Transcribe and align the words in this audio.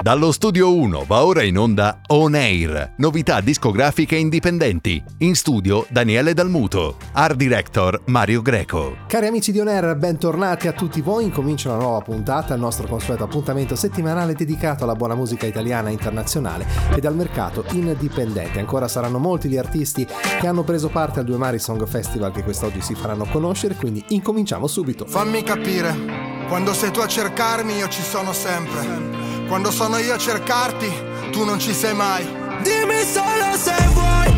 Dallo 0.00 0.32
studio 0.32 0.74
1 0.74 1.04
va 1.06 1.26
ora 1.26 1.42
in 1.42 1.58
onda 1.58 2.00
On 2.08 2.34
Air, 2.34 2.94
novità 2.96 3.42
discografiche 3.42 4.16
indipendenti. 4.16 5.00
In 5.18 5.34
studio 5.36 5.84
Daniele 5.90 6.32
Dalmuto, 6.32 6.96
art 7.12 7.36
director 7.36 8.00
Mario 8.06 8.40
Greco. 8.40 8.96
Cari 9.06 9.26
amici 9.26 9.52
di 9.52 9.60
On 9.60 9.68
Air, 9.68 9.96
bentornati 9.96 10.68
a 10.68 10.72
tutti 10.72 11.02
voi. 11.02 11.24
Incomincia 11.24 11.68
una 11.68 11.82
nuova 11.82 12.00
puntata, 12.00 12.54
il 12.54 12.60
nostro 12.60 12.86
consueto 12.86 13.24
appuntamento 13.24 13.76
settimanale 13.76 14.32
dedicato 14.32 14.84
alla 14.84 14.94
buona 14.94 15.14
musica 15.14 15.44
italiana 15.44 15.90
e 15.90 15.92
internazionale 15.92 16.66
ed 16.96 17.04
al 17.04 17.14
mercato 17.14 17.66
indipendente. 17.72 18.58
Ancora 18.58 18.88
saranno 18.88 19.18
molti 19.18 19.50
gli 19.50 19.58
artisti 19.58 20.06
che 20.40 20.46
hanno 20.46 20.64
preso 20.64 20.88
parte 20.88 21.18
al 21.18 21.26
Due 21.26 21.36
Mari 21.36 21.58
Song 21.58 21.86
Festival 21.86 22.32
che 22.32 22.42
quest'oggi 22.42 22.80
si 22.80 22.94
faranno 22.94 23.26
conoscere, 23.26 23.74
quindi 23.74 24.02
incominciamo 24.08 24.66
subito. 24.66 25.04
Fammi 25.04 25.42
capire, 25.42 26.29
quando 26.50 26.74
sei 26.74 26.90
tu 26.90 26.98
a 26.98 27.06
cercarmi 27.06 27.76
io 27.76 27.88
ci 27.88 28.02
sono 28.02 28.32
sempre. 28.32 29.46
Quando 29.46 29.70
sono 29.70 29.98
io 29.98 30.14
a 30.14 30.18
cercarti, 30.18 30.92
tu 31.30 31.44
non 31.44 31.60
ci 31.60 31.72
sei 31.72 31.94
mai. 31.94 32.24
Dimmi 32.62 33.04
solo 33.04 33.56
se 33.56 33.72
vuoi, 33.92 34.34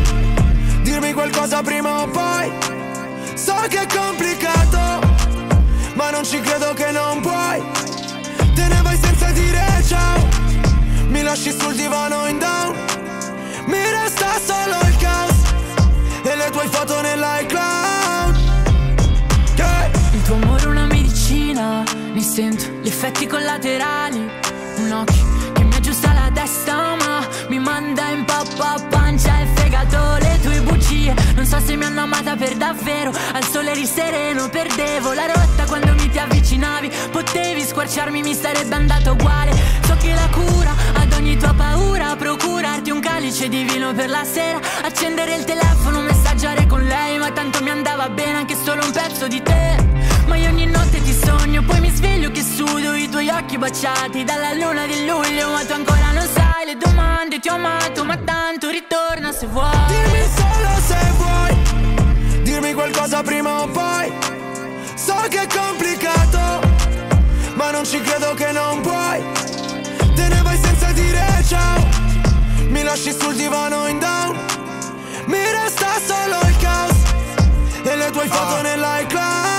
dirmi 0.83 1.11
qualcosa 1.11 1.63
prima 1.63 2.03
o 2.03 2.07
poi. 2.07 2.53
So 3.33 3.55
che 3.67 3.81
è 3.81 3.87
complicato, 3.87 5.01
ma 5.95 6.11
non 6.11 6.23
ci 6.23 6.39
credo 6.39 6.73
che 6.73 6.91
non 6.91 7.19
puoi. 7.19 7.63
Te 8.53 8.67
ne 8.67 8.81
vai 8.83 8.97
senza 9.01 9.31
dire 9.31 9.65
ciao, 9.87 10.27
mi 11.07 11.23
lasci 11.23 11.51
sul 11.51 11.73
divano 11.73 12.27
in 12.27 12.37
down. 12.37 12.75
Mi 13.65 13.89
resta 13.89 14.39
solo 14.45 14.77
il 14.87 14.97
caos 14.97 15.35
e 16.21 16.35
le 16.35 16.49
tue 16.51 16.67
foto 16.67 17.01
nell'iCloud. 17.01 18.22
Sento 22.23 22.65
gli 22.81 22.87
effetti 22.87 23.27
collaterali. 23.27 24.17
Un 24.77 24.91
occhio 24.91 25.51
che 25.53 25.63
mi 25.63 25.75
aggiusta 25.75 26.13
la 26.13 26.31
testa 26.33 26.95
ma 26.95 27.27
mi 27.49 27.59
manda 27.59 28.09
in 28.09 28.23
pappa 28.23 28.81
pancia 28.89 29.41
e 29.41 29.45
fegato 29.53 30.17
le 30.19 30.39
tue 30.41 30.61
bugie. 30.61 31.13
Non 31.35 31.45
so 31.45 31.59
se 31.59 31.75
mi 31.75 31.83
hanno 31.83 32.01
amata 32.01 32.35
per 32.35 32.55
davvero 32.55 33.11
al 33.33 33.43
sole 33.43 33.71
eri 33.71 33.85
sereno 33.85 34.47
perdevo 34.49 35.11
la 35.13 35.25
rotta. 35.27 35.65
Quando 35.65 35.93
mi 35.93 36.09
ti 36.09 36.17
avvicinavi 36.17 36.89
potevi 37.11 37.61
squarciarmi 37.61 38.21
mi 38.21 38.33
sarebbe 38.33 38.73
andato 38.73 39.11
uguale. 39.11 39.51
So 39.83 39.95
che 39.97 40.13
la 40.13 40.29
cura 40.31 40.73
ad 40.93 41.11
ogni 41.13 41.37
tua 41.37 41.53
paura 41.53 42.15
procurarti 42.15 42.89
un 42.89 43.01
calice 43.01 43.49
di 43.49 43.63
vino 43.63 43.93
per 43.93 44.09
la 44.09 44.23
sera. 44.23 44.59
Accendere 44.83 45.35
il 45.35 45.43
telefono 45.43 45.99
messaggiare 45.99 46.67
con 46.67 46.83
lei 46.83 47.17
ma 47.17 47.31
tanto 47.31 47.61
mi 47.61 47.69
andava 47.69 48.07
bene 48.09 48.37
anche 48.37 48.55
solo 48.55 48.83
un 48.83 48.91
pezzo 48.91 49.27
di 49.27 49.41
te 49.41 49.92
ma 50.33 50.39
io 50.39 50.49
ogni 50.49 50.65
notte 50.65 51.01
ti 51.01 51.13
sogno. 51.13 51.61
Poi 51.63 51.79
mi 51.79 51.89
sveglio 51.91 52.31
che 52.31 52.41
sudo 52.41 52.93
i 52.95 53.07
tuoi 53.07 53.29
occhi 53.29 53.57
baciati. 53.57 54.23
Dalla 54.23 54.53
luna 54.53 54.85
di 54.85 55.05
luglio 55.05 55.49
Ma 55.51 55.63
tu 55.63 55.73
ancora 55.73 56.11
non 56.11 56.27
sai 56.33 56.65
le 56.65 56.77
domande. 56.77 57.39
Ti 57.39 57.49
ho 57.49 57.55
amato 57.55 58.03
ma 58.03 58.17
tanto 58.17 58.69
ritorna 58.69 59.31
se 59.31 59.45
vuoi. 59.45 59.85
Dimmi 59.87 60.23
solo 60.35 60.71
se 60.87 61.11
vuoi. 61.17 62.41
Dirmi 62.41 62.73
qualcosa 62.73 63.21
prima 63.21 63.61
o 63.61 63.67
poi. 63.67 64.11
So 64.95 65.15
che 65.29 65.41
è 65.41 65.47
complicato 65.47 66.61
Ma 67.55 67.71
non 67.71 67.85
ci 67.85 68.01
credo 68.01 68.33
che 68.33 68.51
non 68.51 68.81
puoi. 68.81 69.21
Te 70.15 70.27
ne 70.27 70.41
vai 70.41 70.57
senza 70.57 70.91
dire 70.93 71.43
ciao. 71.47 71.87
Mi 72.69 72.81
lasci 72.81 73.11
sul 73.11 73.35
divano 73.35 73.87
in 73.87 73.99
down. 73.99 74.35
Mi 75.25 75.39
resta 75.51 75.87
solo 76.05 76.37
il 76.49 76.57
caos 76.57 76.97
E 77.81 77.95
le 77.95 78.11
tue 78.11 78.27
foto 78.27 78.55
oh. 78.55 78.61
nell'iCloud 78.61 79.52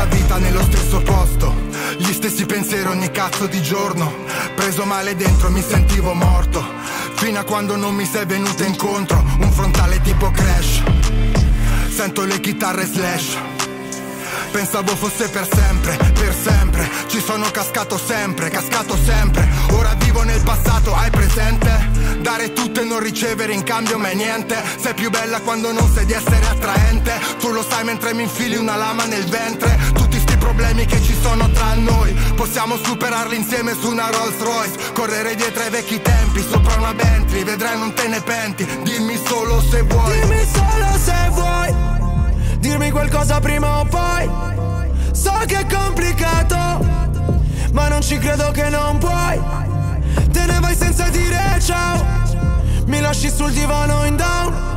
stessa 0.00 0.04
vita 0.06 0.38
nello 0.38 0.62
stesso 0.62 1.02
posto. 1.02 1.54
Gli 1.98 2.12
stessi 2.12 2.46
pensieri 2.46 2.88
ogni 2.88 3.10
cazzo 3.10 3.46
di 3.46 3.60
giorno. 3.62 4.12
Preso 4.54 4.84
male 4.84 5.14
dentro 5.16 5.50
mi 5.50 5.62
sentivo 5.62 6.14
morto. 6.14 6.64
Fino 7.14 7.38
a 7.38 7.44
quando 7.44 7.76
non 7.76 7.94
mi 7.94 8.04
sei 8.04 8.24
venuto 8.24 8.62
incontro. 8.62 9.22
Un 9.40 9.50
frontale 9.52 10.00
tipo 10.00 10.30
crash. 10.30 10.82
Sento 11.90 12.24
le 12.24 12.40
chitarre 12.40 12.86
slash 12.86 13.49
Pensavo 14.50 14.96
fosse 14.96 15.28
per 15.28 15.46
sempre, 15.48 15.96
per 15.96 16.34
sempre. 16.34 16.88
Ci 17.06 17.20
sono 17.20 17.50
cascato 17.50 17.96
sempre, 17.96 18.48
cascato 18.50 18.96
sempre. 18.96 19.48
Ora 19.72 19.94
vivo 19.94 20.22
nel 20.22 20.42
passato, 20.42 20.92
hai 20.94 21.10
presente? 21.10 21.88
Dare 22.20 22.52
tutto 22.52 22.80
e 22.80 22.84
non 22.84 22.98
ricevere 22.98 23.52
in 23.52 23.62
cambio 23.62 23.96
mai 23.96 24.16
niente. 24.16 24.60
Sei 24.78 24.92
più 24.94 25.08
bella 25.08 25.40
quando 25.40 25.72
non 25.72 25.88
sai 25.92 26.04
di 26.04 26.12
essere 26.12 26.44
attraente. 26.46 27.12
Tu 27.38 27.50
lo 27.52 27.64
sai 27.66 27.84
mentre 27.84 28.12
mi 28.12 28.22
infili 28.22 28.56
una 28.56 28.76
lama 28.76 29.04
nel 29.04 29.24
ventre. 29.26 29.78
Tutti 29.94 30.18
sti 30.18 30.36
problemi 30.36 30.84
che 30.84 31.00
ci 31.00 31.16
sono 31.22 31.48
tra 31.50 31.74
noi. 31.74 32.12
Possiamo 32.34 32.76
superarli 32.76 33.36
insieme 33.36 33.74
su 33.80 33.88
una 33.88 34.10
Rolls 34.10 34.38
Royce. 34.38 34.92
Correre 34.92 35.36
dietro 35.36 35.62
ai 35.62 35.70
vecchi 35.70 36.02
tempi, 36.02 36.44
sopra 36.48 36.74
una 36.74 36.92
Bentley. 36.92 37.44
Vedrai 37.44 37.78
non 37.78 37.94
te 37.94 38.08
ne 38.08 38.20
penti, 38.20 38.66
dimmi 38.82 39.18
solo 39.24 39.60
se 39.60 39.82
vuoi. 39.82 40.20
Dimmi 40.20 40.46
solo 40.52 40.98
se 40.98 41.28
vuoi 41.30 41.89
dirmi 42.60 42.90
qualcosa 42.90 43.40
prima 43.40 43.80
o 43.80 43.84
poi. 43.84 44.30
So 45.12 45.32
che 45.46 45.60
è 45.60 45.66
complicato, 45.66 46.86
ma 47.72 47.88
non 47.88 48.00
ci 48.02 48.18
credo 48.18 48.50
che 48.52 48.68
non 48.68 48.98
puoi. 48.98 49.40
Te 50.30 50.46
ne 50.46 50.60
vai 50.60 50.76
senza 50.76 51.08
dire 51.08 51.58
ciao, 51.60 52.04
mi 52.86 53.00
lasci 53.00 53.30
sul 53.30 53.52
divano 53.52 54.04
in 54.04 54.16
down. 54.16 54.68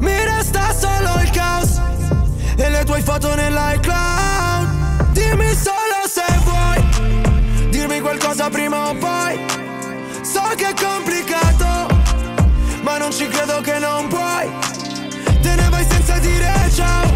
Mi 0.00 0.24
resta 0.24 0.72
solo 0.72 1.20
il 1.22 1.30
caos 1.30 1.80
e 2.56 2.70
le 2.70 2.84
tue 2.84 3.00
foto 3.00 3.34
nell'iCloud. 3.34 5.10
Dimmi 5.12 5.54
solo 5.54 6.06
se 6.06 6.24
vuoi, 6.44 7.70
dirmi 7.70 8.00
qualcosa 8.00 8.48
prima 8.50 8.88
o 8.88 8.94
poi. 8.94 9.40
So 10.22 10.42
che 10.54 10.68
è 10.68 10.74
complicato, 10.74 11.88
ma 12.82 12.98
non 12.98 13.10
ci 13.10 13.26
credo 13.28 13.60
che 13.62 13.78
non 13.78 14.08
puoi 14.08 14.75
ciao 16.76 17.10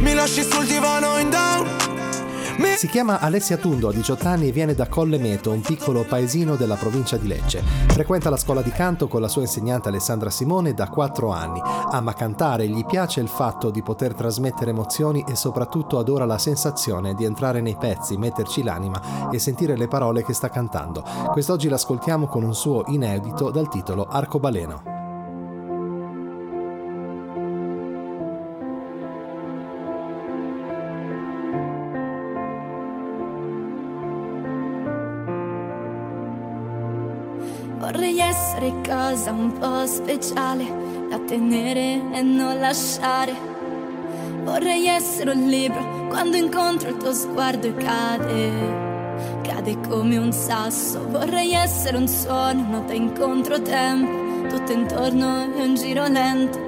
Mi 0.00 0.14
lasci 0.14 0.42
sul 0.42 0.66
divano 0.66 1.18
in 1.18 1.28
down 1.28 1.68
si 2.76 2.88
chiama 2.88 3.20
Alessia 3.20 3.58
Tundo, 3.58 3.88
ha 3.88 3.92
18 3.92 4.26
anni 4.26 4.48
e 4.48 4.52
viene 4.52 4.74
da 4.74 4.88
Colle 4.88 5.18
Meto, 5.18 5.50
un 5.50 5.60
piccolo 5.60 6.02
paesino 6.02 6.56
della 6.56 6.76
provincia 6.76 7.18
di 7.18 7.26
Lecce. 7.26 7.62
Frequenta 7.62 8.30
la 8.30 8.38
scuola 8.38 8.62
di 8.62 8.70
canto 8.70 9.06
con 9.06 9.20
la 9.20 9.28
sua 9.28 9.42
insegnante 9.42 9.88
Alessandra 9.88 10.30
Simone 10.30 10.72
da 10.72 10.88
4 10.88 11.30
anni. 11.30 11.60
Ama 11.62 12.14
cantare, 12.14 12.68
gli 12.68 12.84
piace 12.86 13.20
il 13.20 13.28
fatto 13.28 13.68
di 13.68 13.82
poter 13.82 14.14
trasmettere 14.14 14.70
emozioni 14.70 15.22
e 15.28 15.36
soprattutto 15.36 15.98
adora 15.98 16.24
la 16.24 16.38
sensazione 16.38 17.14
di 17.14 17.24
entrare 17.24 17.60
nei 17.60 17.76
pezzi, 17.78 18.16
metterci 18.16 18.62
l'anima 18.62 19.30
e 19.30 19.38
sentire 19.38 19.76
le 19.76 19.88
parole 19.88 20.24
che 20.24 20.32
sta 20.32 20.48
cantando. 20.48 21.04
Quest'oggi 21.32 21.68
l'ascoltiamo 21.68 22.28
con 22.28 22.44
un 22.44 22.54
suo 22.54 22.84
inedito 22.86 23.50
dal 23.50 23.68
titolo 23.68 24.06
Arcobaleno. 24.06 24.99
Cosa 38.90 39.30
un 39.30 39.52
po' 39.52 39.86
speciale 39.86 40.66
da 41.08 41.18
tenere 41.20 42.02
e 42.12 42.22
non 42.22 42.58
lasciare. 42.58 43.32
Vorrei 44.42 44.86
essere 44.86 45.30
un 45.30 45.46
libro 45.46 46.08
quando 46.08 46.36
incontro 46.36 46.88
il 46.88 46.96
tuo 46.96 47.12
sguardo 47.12 47.68
e 47.68 47.74
cade. 47.74 48.50
Cade 49.42 49.78
come 49.88 50.16
un 50.16 50.32
sasso. 50.32 51.06
Vorrei 51.08 51.52
essere 51.52 51.98
un 51.98 52.08
suono, 52.08 52.66
nota 52.68 52.92
in 52.92 53.12
controtempo. 53.16 54.48
Tutto 54.48 54.72
intorno 54.72 55.54
è 55.54 55.62
un 55.62 55.74
giro 55.76 56.08
lento. 56.08 56.58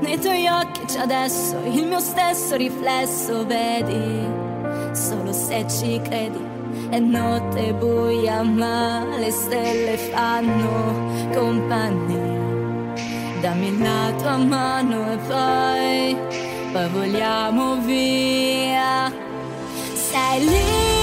Nei 0.00 0.20
tuoi 0.20 0.46
occhi 0.46 0.84
c'è 0.84 1.00
adesso 1.00 1.56
il 1.64 1.84
mio 1.84 1.98
stesso 1.98 2.54
riflesso, 2.54 3.44
vedi? 3.44 4.24
Solo 4.92 5.32
se 5.32 5.66
ci 5.68 6.00
credi 6.00 6.56
è 6.90 6.98
notte 6.98 7.74
buia 7.74 8.42
ma 8.42 9.04
le 9.18 9.30
stelle 9.30 9.96
fanno 9.96 11.07
compagnia. 11.34 12.36
Dammi 13.40 13.78
la 13.78 14.12
tua 14.18 14.36
mano 14.36 15.12
e 15.12 15.16
poi, 15.28 16.16
poi 16.72 16.88
voliamo 16.88 17.76
via. 17.80 19.12
Sei 19.94 20.40
l'infinito, 20.40 20.97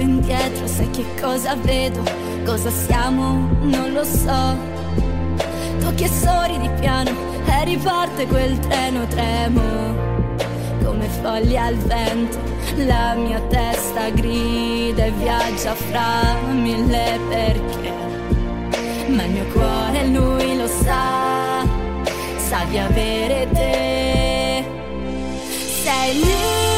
indietro, 0.00 0.66
sai 0.66 0.90
che 0.90 1.04
cosa 1.20 1.54
vedo? 1.54 2.30
cosa 2.44 2.70
siamo, 2.70 3.48
non 3.60 3.92
lo 3.92 4.04
so. 4.04 4.56
Tu 5.78 5.94
che 5.94 6.08
sorridi 6.08 6.68
piano 6.80 7.10
e 7.46 7.64
riparte 7.64 8.26
quel 8.26 8.58
treno 8.58 9.06
tremo 9.06 9.60
come 10.82 11.06
foglie 11.22 11.58
al 11.58 11.76
vento. 11.76 12.38
La 12.76 13.14
mia 13.14 13.40
testa 13.48 14.10
grida 14.10 15.04
e 15.04 15.10
viaggia 15.12 15.74
fra 15.74 16.34
mille 16.52 17.18
perché. 17.28 17.92
Ma 19.08 19.24
il 19.24 19.30
mio 19.30 19.44
cuore 19.52 20.06
lui 20.06 20.56
lo 20.56 20.66
sa, 20.66 21.64
sa 22.36 22.64
di 22.68 22.78
avere 22.78 23.48
te. 23.52 24.64
Sei 25.82 26.14
lì. 26.14 26.69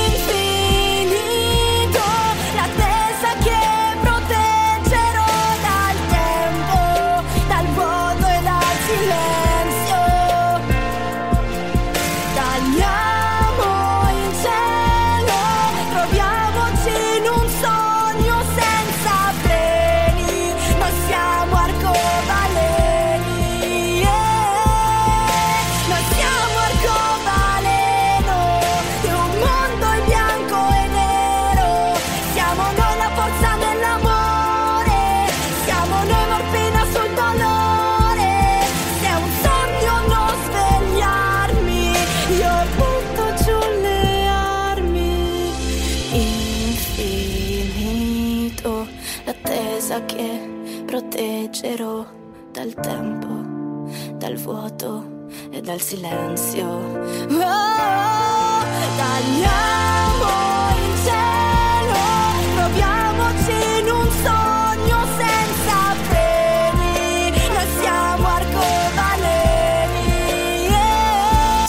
Dal 55.62 55.80
silenzio. 55.80 56.66
Oh, 56.66 58.64
tagliamo 58.96 59.91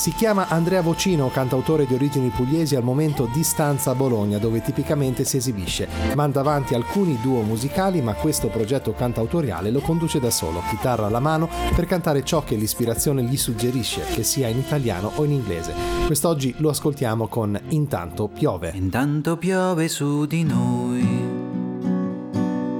Si 0.03 0.11
chiama 0.11 0.49
Andrea 0.49 0.81
Vocino, 0.81 1.29
cantautore 1.29 1.85
di 1.85 1.93
origini 1.93 2.27
pugliesi, 2.27 2.75
al 2.75 2.83
momento 2.83 3.25
di 3.33 3.41
stanza 3.41 3.91
a 3.91 3.95
Bologna, 3.95 4.37
dove 4.37 4.61
tipicamente 4.61 5.23
si 5.23 5.37
esibisce. 5.37 5.87
Manda 6.13 6.41
avanti 6.41 6.73
alcuni 6.73 7.17
duo 7.21 7.41
musicali, 7.41 8.01
ma 8.01 8.11
questo 8.13 8.49
progetto 8.49 8.91
cantautoriale 8.91 9.71
lo 9.71 9.79
conduce 9.79 10.19
da 10.19 10.29
solo, 10.29 10.61
chitarra 10.69 11.05
alla 11.05 11.21
mano, 11.21 11.47
per 11.73 11.85
cantare 11.85 12.25
ciò 12.25 12.43
che 12.43 12.55
l'ispirazione 12.55 13.23
gli 13.23 13.37
suggerisce, 13.37 14.03
che 14.13 14.23
sia 14.23 14.49
in 14.49 14.57
italiano 14.57 15.09
o 15.15 15.23
in 15.23 15.31
inglese. 15.31 15.73
Quest'oggi 16.05 16.53
lo 16.57 16.67
ascoltiamo 16.67 17.27
con 17.27 17.57
Intanto 17.69 18.27
piove. 18.27 18.73
Intanto 18.75 19.37
piove 19.37 19.87
su 19.87 20.25
di 20.25 20.43
noi, 20.43 21.07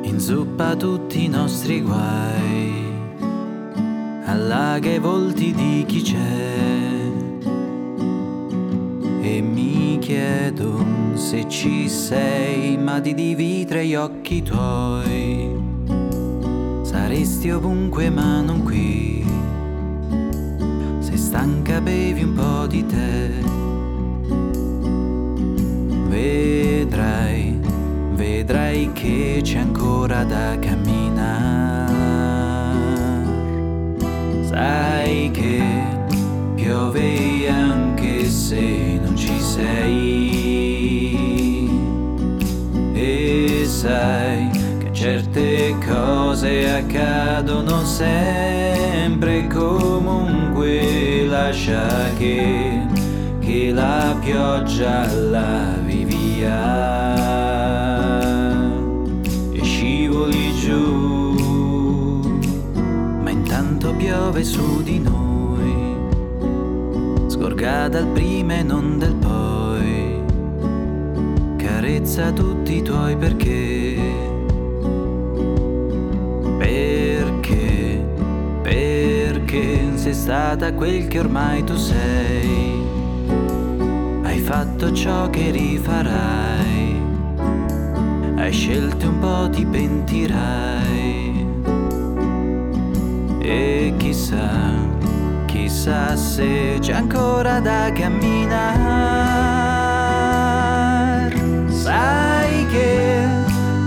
inzuppa 0.01 0.75
tutti 0.75 1.23
i 1.23 1.29
nostri 1.29 1.79
guai, 1.79 2.83
allaga 4.25 4.89
i 4.89 4.99
volti 4.99 5.53
di 5.53 5.85
chi 5.87 6.01
c'è 6.01 6.92
e 9.23 9.41
mi 9.41 9.97
chiedo 10.01 10.85
se 11.13 11.47
ci 11.47 11.87
sei, 11.87 12.77
ma 12.77 12.99
di 12.99 13.13
dividere 13.13 13.85
gli 13.85 13.95
occhi 13.95 14.43
tuoi. 14.43 15.49
Saresti 16.81 17.49
ovunque 17.49 18.09
ma 18.09 18.41
non 18.41 18.63
qui. 18.63 19.25
Se 20.99 21.15
stanca 21.15 21.79
bevi 21.79 22.23
un 22.23 22.33
po' 22.33 22.67
di 22.67 22.85
te. 22.85 23.29
Vedrai, 26.09 27.59
vedrai 28.15 28.91
che 28.91 29.39
c'è 29.41 29.59
ancora 29.59 30.25
da 30.25 30.59
camminare. 30.59 31.91
Sai 34.43 35.31
che 35.31 35.63
piove 36.55 37.49
anche 37.49 38.25
se 38.25 38.99
non 39.03 39.12
sei. 39.43 40.53
E 42.93 43.63
sai 43.65 44.49
che 44.79 44.89
certe 44.93 45.75
cose 45.85 46.71
accadono 46.71 47.83
sempre 47.83 49.47
comunque 49.47 51.25
lascia 51.27 52.13
che, 52.17 52.87
che 53.39 53.71
la 53.71 54.15
pioggia 54.23 55.11
lavi 55.13 56.05
via. 56.05 57.13
E 59.51 59.63
scivoli 59.63 60.53
giù 60.55 61.33
ma 63.21 63.29
intanto 63.29 63.93
piove 63.95 64.43
su 64.43 64.81
di 64.83 64.99
noi. 64.99 65.21
Scorga 67.27 67.87
dal 67.89 68.07
prima 68.07 68.55
e 68.55 68.63
non 68.63 68.97
del 68.99 69.12
carezza 71.83 72.31
tutti 72.31 72.77
i 72.77 72.81
tuoi 72.81 73.17
perché, 73.17 73.97
perché, 76.57 78.05
perché 78.61 79.91
sei 79.95 80.13
stata 80.13 80.73
quel 80.73 81.09
che 81.09 81.19
ormai 81.19 81.61
tu 81.65 81.75
sei, 81.75 82.81
hai 84.23 84.39
fatto 84.39 84.93
ciò 84.93 85.29
che 85.29 85.51
rifarai, 85.51 87.01
hai 88.37 88.51
scelto 88.53 89.09
un 89.09 89.19
po' 89.19 89.49
ti 89.49 89.65
pentirai. 89.65 91.45
E 93.41 93.93
chissà 93.97 94.71
chissà 95.47 96.15
se 96.15 96.77
c'è 96.79 96.93
ancora 96.93 97.59
da 97.59 97.91
camminare. 97.93 99.62
Sai 101.93 102.65
che 102.71 103.27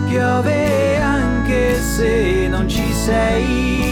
piove 0.07 0.97
anche 1.01 1.81
se 1.83 2.47
non 2.49 2.69
ci 2.69 2.93
sei. 2.93 3.83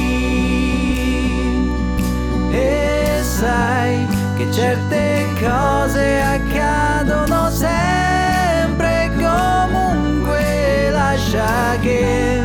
E 2.52 3.18
sai 3.22 4.06
che 4.36 4.52
certe 4.52 5.26
cose 5.40 6.22
accadono 6.22 7.50
sempre 7.50 9.10
comunque 9.16 10.90
lascia 10.92 11.76
che, 11.80 12.40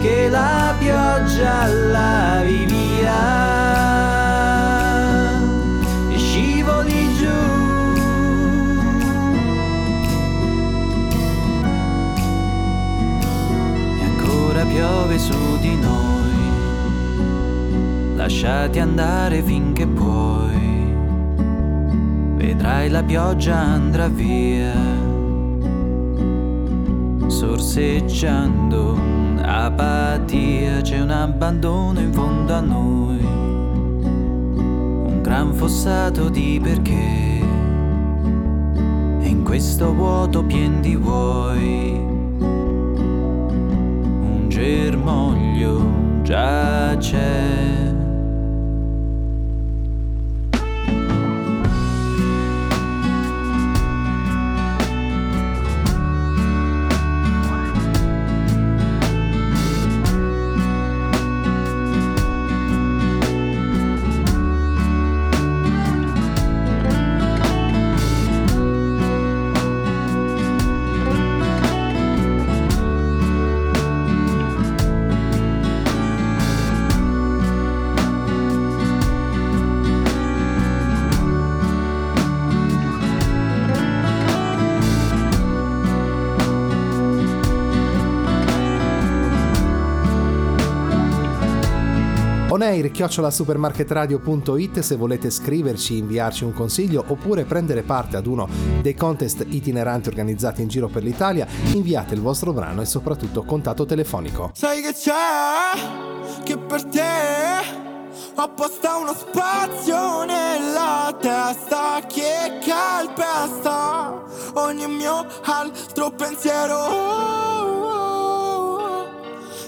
che 0.00 0.28
la 0.28 0.74
pioggia 0.80 1.68
lavi 1.68 2.66
via. 2.66 3.93
Lasciati 18.24 18.78
andare 18.78 19.42
finché 19.42 19.86
puoi, 19.86 20.94
vedrai 22.36 22.88
la 22.88 23.02
pioggia 23.02 23.54
andrà 23.54 24.08
via, 24.08 24.72
sorseggiando 27.26 28.98
apatia, 29.42 30.80
c'è 30.80 31.02
un 31.02 31.10
abbandono 31.10 32.00
in 32.00 32.14
fondo 32.14 32.54
a 32.54 32.60
noi, 32.60 33.22
un 33.22 35.18
gran 35.20 35.52
fossato 35.52 36.30
di 36.30 36.58
perché, 36.62 37.42
e 39.20 39.28
in 39.28 39.42
questo 39.44 39.92
vuoto 39.92 40.42
pien 40.44 40.80
di 40.80 40.96
vuoi. 40.96 42.02
Germoglio 44.48 46.22
già 46.22 46.96
c'è. 46.96 47.93
Oneir 92.74 92.90
chiocciola 92.90 93.30
supermarketradio.it 93.30 94.80
se 94.80 94.96
volete 94.96 95.30
scriverci, 95.30 95.96
inviarci 95.96 96.42
un 96.42 96.52
consiglio 96.52 97.04
oppure 97.06 97.44
prendere 97.44 97.84
parte 97.84 98.16
ad 98.16 98.26
uno 98.26 98.48
dei 98.80 98.96
contest 98.96 99.46
itineranti 99.48 100.08
organizzati 100.08 100.60
in 100.60 100.66
giro 100.66 100.88
per 100.88 101.04
l'Italia, 101.04 101.46
inviate 101.72 102.14
il 102.14 102.20
vostro 102.20 102.52
brano 102.52 102.80
e 102.82 102.84
soprattutto 102.84 103.44
contatto 103.44 103.86
telefonico. 103.86 104.50
Sai 104.54 104.82
che 104.82 104.92
c'è? 104.92 106.42
Che 106.42 106.58
per 106.58 106.84
te 106.86 107.00
ho 108.34 108.42
apposta 108.42 108.96
uno 108.96 109.14
spazio 109.14 110.24
nella 110.24 111.16
testa 111.20 112.00
che 112.08 112.58
calpesta 112.60 114.20
ogni 114.54 114.88
mio 114.88 115.24
altro 115.44 116.10
pensiero. 116.10 116.74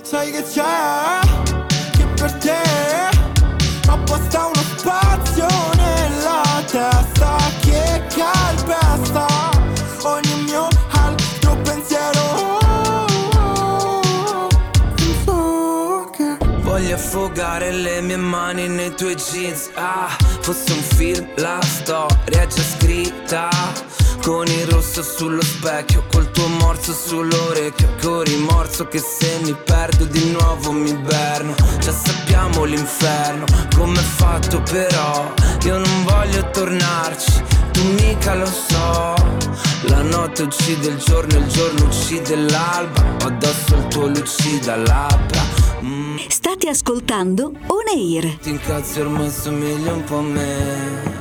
Sai 0.03 0.33
che 0.33 0.43
c'è? 0.43 1.46
Che 2.27 2.33
per 2.33 2.33
te. 2.39 3.89
Ho 3.89 3.93
apposta 3.93 4.47
uno 4.47 4.63
spazio 4.77 5.47
nella 5.77 6.43
testa 6.67 7.37
che 7.61 8.03
calpesta 8.15 9.27
ogni 10.03 10.43
mio 10.45 10.67
altro 10.91 11.57
pensiero. 11.63 12.59
Voglio 16.63 16.95
affogare 16.97 17.71
le 17.71 18.01
mie 18.01 18.17
mani 18.17 18.69
nei 18.69 18.95
tuoi 18.95 19.15
jeans. 19.15 19.71
Ah, 19.75 20.09
fosse 20.41 20.73
un 20.73 20.83
film, 20.83 21.29
la 21.37 21.61
storia 21.63 22.43
è 22.43 22.47
già 22.47 22.63
scritta. 22.63 23.49
Con 24.23 24.47
il 24.49 24.67
rosso 24.67 25.05
sullo 25.05 25.43
specchio, 25.43 26.05
col 26.11 26.29
tuo 26.33 26.49
morso 26.49 26.93
sull'orecchio. 26.93 27.95
Con 28.03 28.25
rimorso 28.25 28.89
che 28.89 28.99
se 28.99 29.39
mi 29.43 29.55
perdo 29.65 30.05
di 30.05 30.33
nuovo 30.33 30.73
mi 30.73 30.93
berno 30.93 31.55
l'inferno, 32.67 33.45
com'è 33.75 33.99
fatto 34.01 34.61
però 34.63 35.33
Io 35.65 35.79
non 35.79 36.05
voglio 36.05 36.51
tornarci, 36.51 37.43
tu 37.73 37.83
mica 37.93 38.35
lo 38.35 38.47
so. 38.47 39.15
La 39.89 40.03
notte 40.03 40.43
uccide 40.43 40.89
il 40.89 40.97
giorno, 40.97 41.37
il 41.39 41.47
giorno 41.47 41.85
uccide 41.85 42.35
l'alba 42.37 43.03
Ho 43.23 43.27
addosso 43.27 43.77
il 43.77 43.87
tuo 43.89 44.07
lucida 44.09 44.77
labbra. 44.77 45.41
Mm, 45.83 46.17
State 46.29 46.69
ascoltando 46.69 47.53
On 47.67 47.85
Air. 47.95 48.37
ti 48.39 48.51
incazzi 48.51 49.01
ormai 49.01 49.31
somigli 49.31 49.87
un 49.89 50.05
po' 50.05 50.19
a 50.19 50.23
me. 50.23 51.15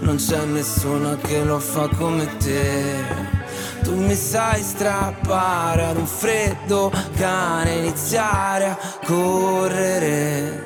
Non 0.00 0.16
c'è 0.16 0.44
nessuno 0.44 1.16
che 1.22 1.42
lo 1.42 1.58
fa 1.58 1.88
come 1.88 2.26
te. 2.38 3.34
Tu 3.82 3.94
mi 3.94 4.14
sai 4.14 4.62
strappare 4.62 5.84
ad 5.84 5.96
un 5.96 6.06
freddo 6.06 6.90
cane 7.16 7.74
Iniziare 7.74 8.64
a 8.70 8.78
correre 9.04 10.65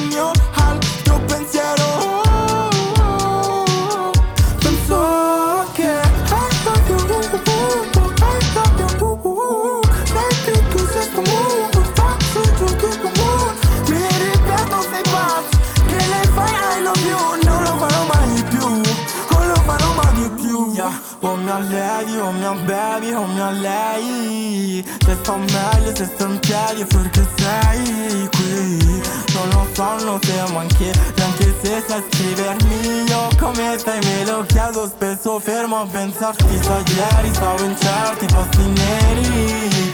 O 21.23 21.35
mia 21.35 21.59
lady, 21.59 22.17
o 22.17 22.31
mia 22.31 22.53
baby, 22.65 23.13
o 23.13 23.27
mia 23.27 23.51
lei. 23.51 24.83
Se 25.05 25.15
sto 25.21 25.37
meglio, 25.37 25.95
se 25.95 26.05
sto 26.05 26.25
in 26.25 26.39
piedi 26.39 26.83
perché 26.85 27.27
sei 27.37 28.29
qui. 28.35 29.01
Non 29.33 29.49
lo 29.49 29.67
so, 29.73 30.03
non 30.03 30.19
siamo 30.21 30.59
anche 30.59 30.91
Anche 31.21 31.55
se 31.61 31.83
sai 31.87 32.03
scrivermi. 32.09 33.03
Io 33.07 33.29
come 33.39 33.77
stai 33.77 33.99
me 34.03 34.25
lo 34.25 34.43
chiedo 34.47 34.87
spesso 34.87 35.39
fermo 35.39 35.81
a 35.81 35.85
pensarti 35.85 36.59
Sai 36.61 36.83
ieri 36.95 37.33
stavo 37.33 37.63
in 37.63 37.75
certi 37.77 38.25
posti 38.25 38.61
neri 38.61 39.93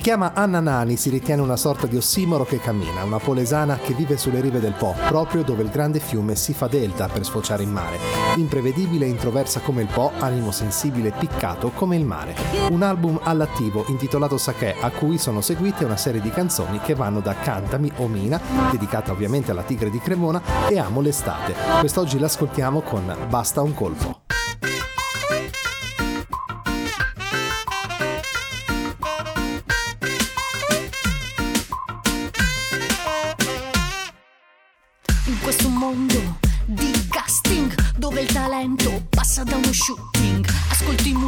Chiama 0.00 0.32
Anna 0.34 0.60
Nani, 0.60 0.96
si 0.96 1.10
ritiene 1.10 1.42
una 1.42 1.56
sorta 1.56 1.86
di 1.86 1.96
ossimoro 1.96 2.44
che 2.44 2.58
cammina, 2.58 3.04
una 3.04 3.18
polesana 3.18 3.76
che 3.76 3.92
vive 3.92 4.16
sulle 4.16 4.40
rive 4.40 4.58
del 4.58 4.72
Po, 4.72 4.94
proprio 5.08 5.42
dove 5.42 5.62
il 5.62 5.68
grande 5.68 6.00
fiume 6.00 6.36
si 6.36 6.54
fa 6.54 6.68
delta 6.68 7.06
per 7.06 7.24
sfociare 7.24 7.62
in 7.62 7.70
mare. 7.70 7.98
Imprevedibile 8.36 9.04
e 9.04 9.10
introversa 9.10 9.60
come 9.60 9.82
il 9.82 9.88
Po, 9.92 10.10
animo 10.18 10.52
sensibile 10.52 11.08
e 11.08 11.12
piccato 11.18 11.70
come 11.70 11.96
il 11.96 12.06
mare. 12.06 12.34
Un 12.70 12.82
album 12.82 13.20
all'attivo 13.22 13.84
intitolato 13.88 14.38
Sake, 14.38 14.74
a 14.80 14.90
cui 14.90 15.18
sono 15.18 15.42
seguite 15.42 15.84
una 15.84 15.98
serie 15.98 16.20
di 16.20 16.30
canzoni 16.30 16.80
che 16.80 16.94
vanno 16.94 17.20
da 17.20 17.34
Cantami 17.34 17.92
o 17.96 18.08
Mina, 18.08 18.40
dedicata 18.70 19.12
ovviamente 19.12 19.50
alla 19.50 19.62
tigre 19.62 19.90
di 19.90 19.98
Cremona, 19.98 20.40
e 20.68 20.78
Amo 20.78 21.00
l'estate. 21.00 21.54
Quest'oggi 21.80 22.18
l'ascoltiamo 22.18 22.80
con 22.80 23.14
Basta 23.28 23.60
un 23.60 23.74
colpo. 23.74 24.29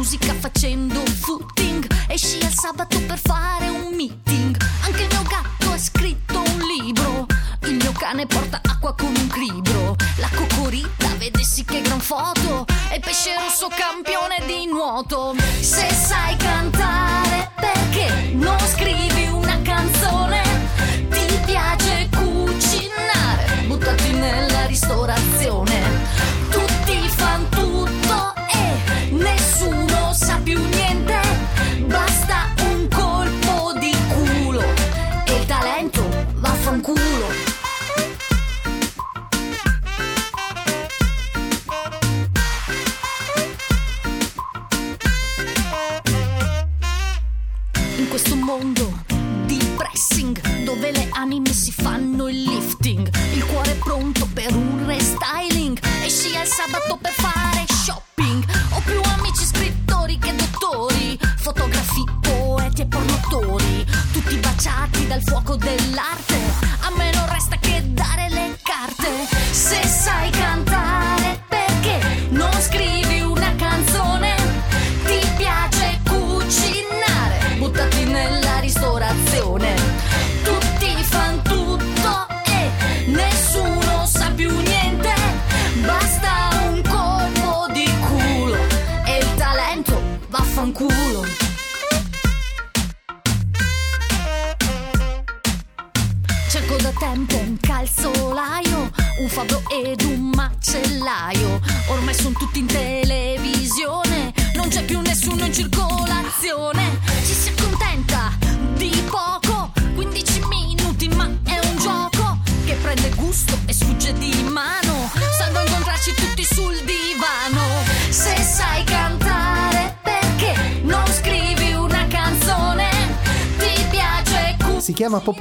Musica 0.03 0.33
facendo 0.33 0.99
footing, 1.21 1.87
esci 2.07 2.37
al 2.43 2.51
sabato 2.51 2.99
per 3.03 3.17
fare 3.17 3.69
un 3.69 3.95
meeting. 3.95 4.53
Anche 4.81 5.03
il 5.03 5.07
mio 5.07 5.21
gatto 5.21 5.71
ha 5.71 5.77
scritto 5.77 6.39
un 6.39 6.59
libro, 6.59 7.25
il 7.61 7.75
mio 7.75 7.93
cane 7.93 8.25
porta 8.25 8.59
acqua 8.61 8.93
con 8.95 9.15
un 9.15 9.27
cribro, 9.27 9.95
la 10.17 10.27
cocorita 10.35 11.07
vedessi 11.17 11.63
che 11.63 11.79
gran 11.79 12.01
foto, 12.01 12.65
e 12.91 12.95
il 12.95 13.01
pesce 13.01 13.33
rosso 13.39 13.69
campione 13.69 14.43
di 14.45 14.65
nuoto. 14.65 15.35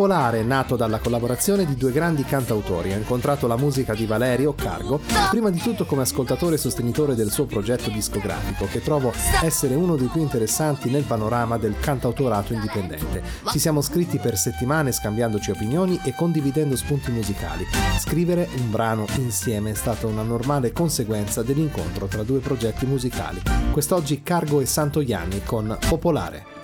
Popolare, 0.03 0.43
nato 0.43 0.75
dalla 0.75 0.99
collaborazione 0.99 1.65
di 1.65 1.77
due 1.77 1.93
grandi 1.93 2.25
cantautori. 2.25 2.93
Ha 2.93 2.97
incontrato 2.97 3.47
la 3.47 3.57
musica 3.57 3.95
di 3.95 4.05
Valerio 4.05 4.53
Cargo, 4.53 4.99
prima 5.31 5.49
di 5.49 5.61
tutto 5.61 5.85
come 5.85 6.03
ascoltatore 6.03 6.57
e 6.57 6.59
sostenitore 6.59 7.15
del 7.15 7.31
suo 7.31 7.47
progetto 7.47 7.89
discografico, 7.89 8.67
che 8.67 8.83
trovo 8.83 9.13
essere 9.43 9.77
uno 9.77 9.95
dei 9.95 10.09
più 10.09 10.21
interessanti 10.21 10.91
nel 10.91 11.05
panorama 11.05 11.57
del 11.57 11.77
cantautorato 11.79 12.53
indipendente. 12.53 13.23
Ci 13.49 13.61
siamo 13.61 13.81
scritti 13.81 14.19
per 14.19 14.37
settimane 14.37 14.91
scambiandoci 14.91 15.53
opinioni 15.53 16.01
e 16.03 16.17
condividendo 16.17 16.75
spunti 16.75 17.13
musicali. 17.13 17.65
Scrivere 18.01 18.49
un 18.57 18.73
brano 18.73 19.07
insieme 19.19 19.71
è 19.71 19.75
stata 19.75 20.09
una 20.09 20.23
normale 20.23 20.73
conseguenza 20.73 21.45
dell'incontro 21.45 22.07
tra 22.07 22.25
due 22.25 22.41
progetti 22.41 22.87
musicali. 22.87 23.41
Quest'oggi 23.71 24.25
Cargo 24.25 24.61
e 24.61 24.67
Santoianni 24.67 25.45
con 25.45 25.79
Popolare. 25.89 26.62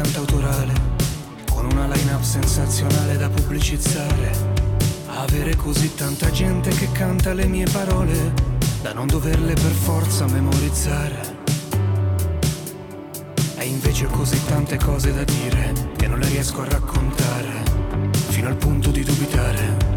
cantautorale, 0.00 0.72
con 1.50 1.64
una 1.64 1.88
line-up 1.88 2.22
sensazionale 2.22 3.16
da 3.16 3.28
pubblicizzare. 3.28 4.30
Avere 5.08 5.56
così 5.56 5.92
tanta 5.96 6.30
gente 6.30 6.70
che 6.70 6.92
canta 6.92 7.32
le 7.32 7.46
mie 7.46 7.66
parole, 7.68 8.32
da 8.80 8.92
non 8.92 9.08
doverle 9.08 9.54
per 9.54 9.72
forza 9.72 10.24
memorizzare. 10.26 11.36
E 13.56 13.64
invece 13.64 14.06
ho 14.06 14.10
così 14.10 14.40
tante 14.44 14.76
cose 14.76 15.12
da 15.12 15.24
dire 15.24 15.72
che 15.96 16.06
non 16.06 16.20
le 16.20 16.28
riesco 16.28 16.60
a 16.60 16.68
raccontare, 16.68 17.64
fino 18.28 18.46
al 18.46 18.56
punto 18.56 18.92
di 18.92 19.02
dubitare. 19.02 19.96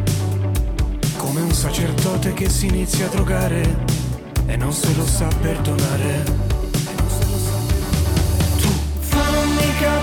Come 1.17 1.41
un 1.41 1.51
sacerdote 1.51 2.33
che 2.33 2.49
si 2.49 2.65
inizia 2.65 3.05
a 3.05 3.09
drogare 3.09 3.85
e 4.47 4.57
non 4.57 4.73
se 4.73 4.95
lo 4.95 5.05
sa 5.05 5.27
perdonare. 5.27 6.61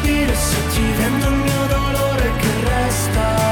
capire 0.08 0.34
se 0.34 0.56
ti 0.68 0.92
vendo 0.92 1.28
il 1.28 1.34
mio 1.34 1.66
dolore 1.66 2.32
che 2.38 2.64
resta. 2.64 3.47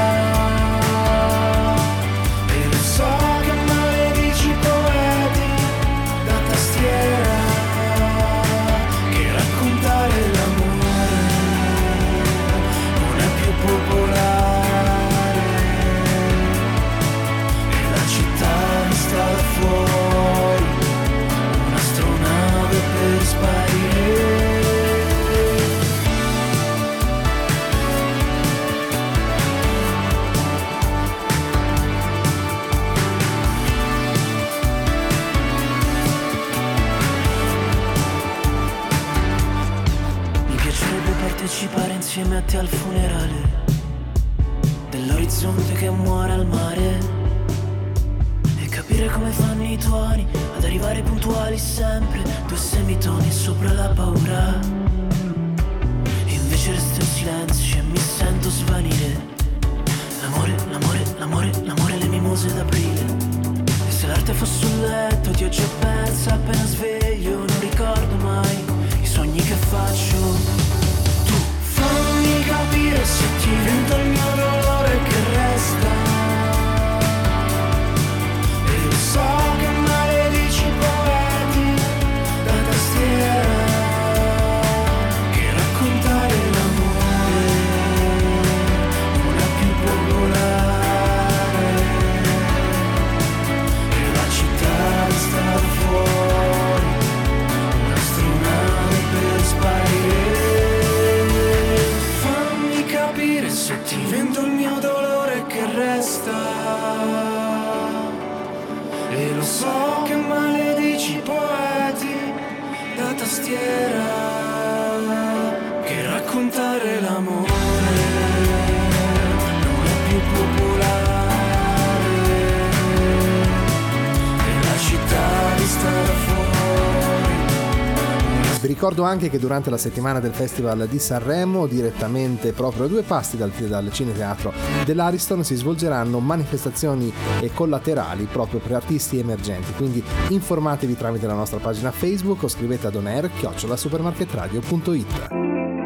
ricordo 128.77 129.01
anche 129.01 129.31
che 129.31 129.39
durante 129.39 129.71
la 129.71 129.77
settimana 129.77 130.19
del 130.19 130.33
Festival 130.33 130.87
di 130.87 130.99
Sanremo, 130.99 131.65
direttamente 131.65 132.51
proprio 132.51 132.83
a 132.83 132.87
due 132.87 133.01
passi 133.01 133.35
dal, 133.35 133.49
dal 133.49 133.91
cineteatro 133.91 134.53
dell'Ariston, 134.85 135.43
si 135.43 135.55
svolgeranno 135.55 136.19
manifestazioni 136.19 137.11
collaterali 137.55 138.27
proprio 138.31 138.59
per 138.59 138.73
artisti 138.73 139.17
emergenti. 139.17 139.73
Quindi 139.73 140.03
informatevi 140.29 140.95
tramite 140.95 141.25
la 141.25 141.33
nostra 141.33 141.57
pagina 141.57 141.89
Facebook 141.89 142.43
o 142.43 142.47
scrivete 142.47 142.85
ad 142.85 142.93
onair 142.93 143.31
chiocciolasupermarketradio.it. 143.31 145.76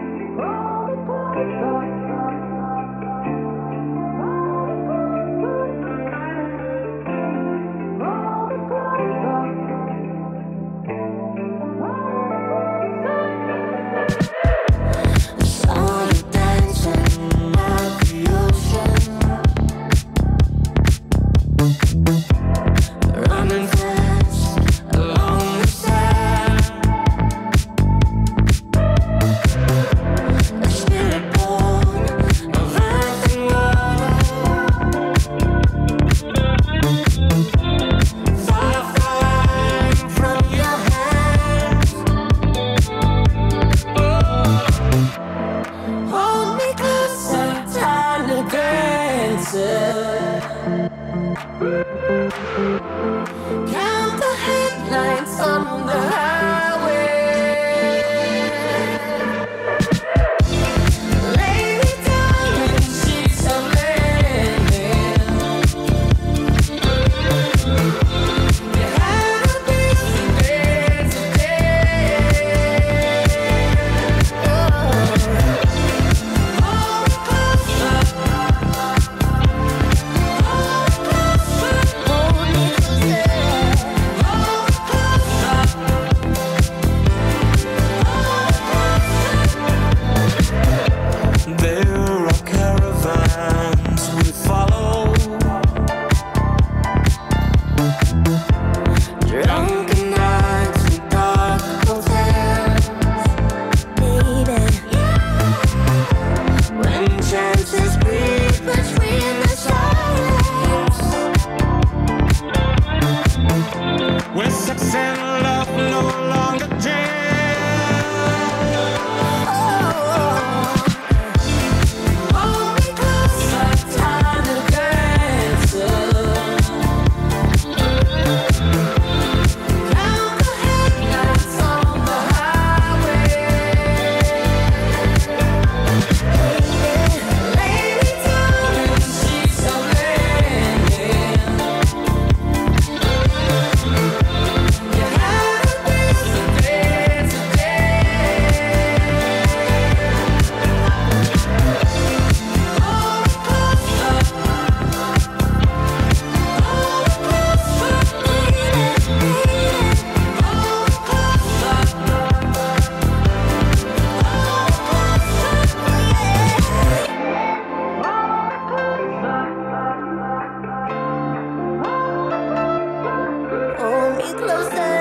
closer. 174.42 175.01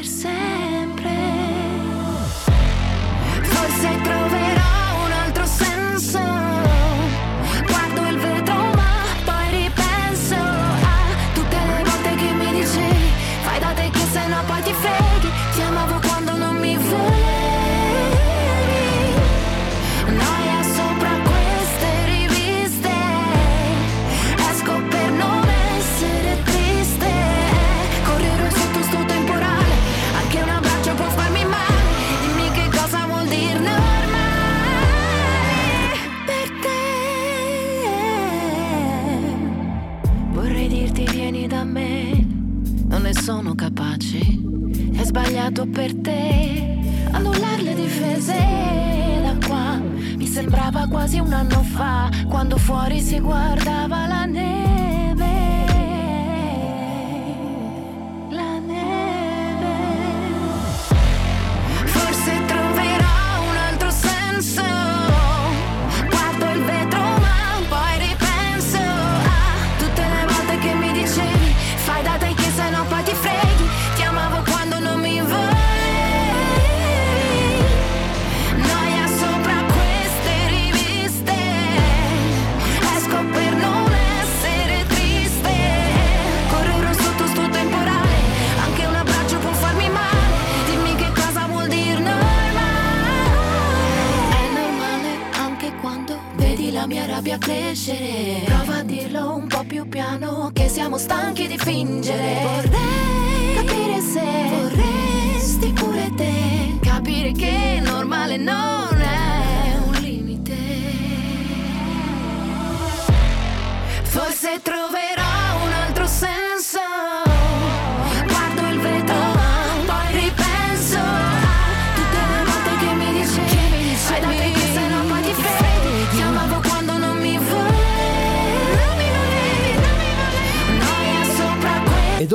per 0.00 0.06
sé. 0.06 0.69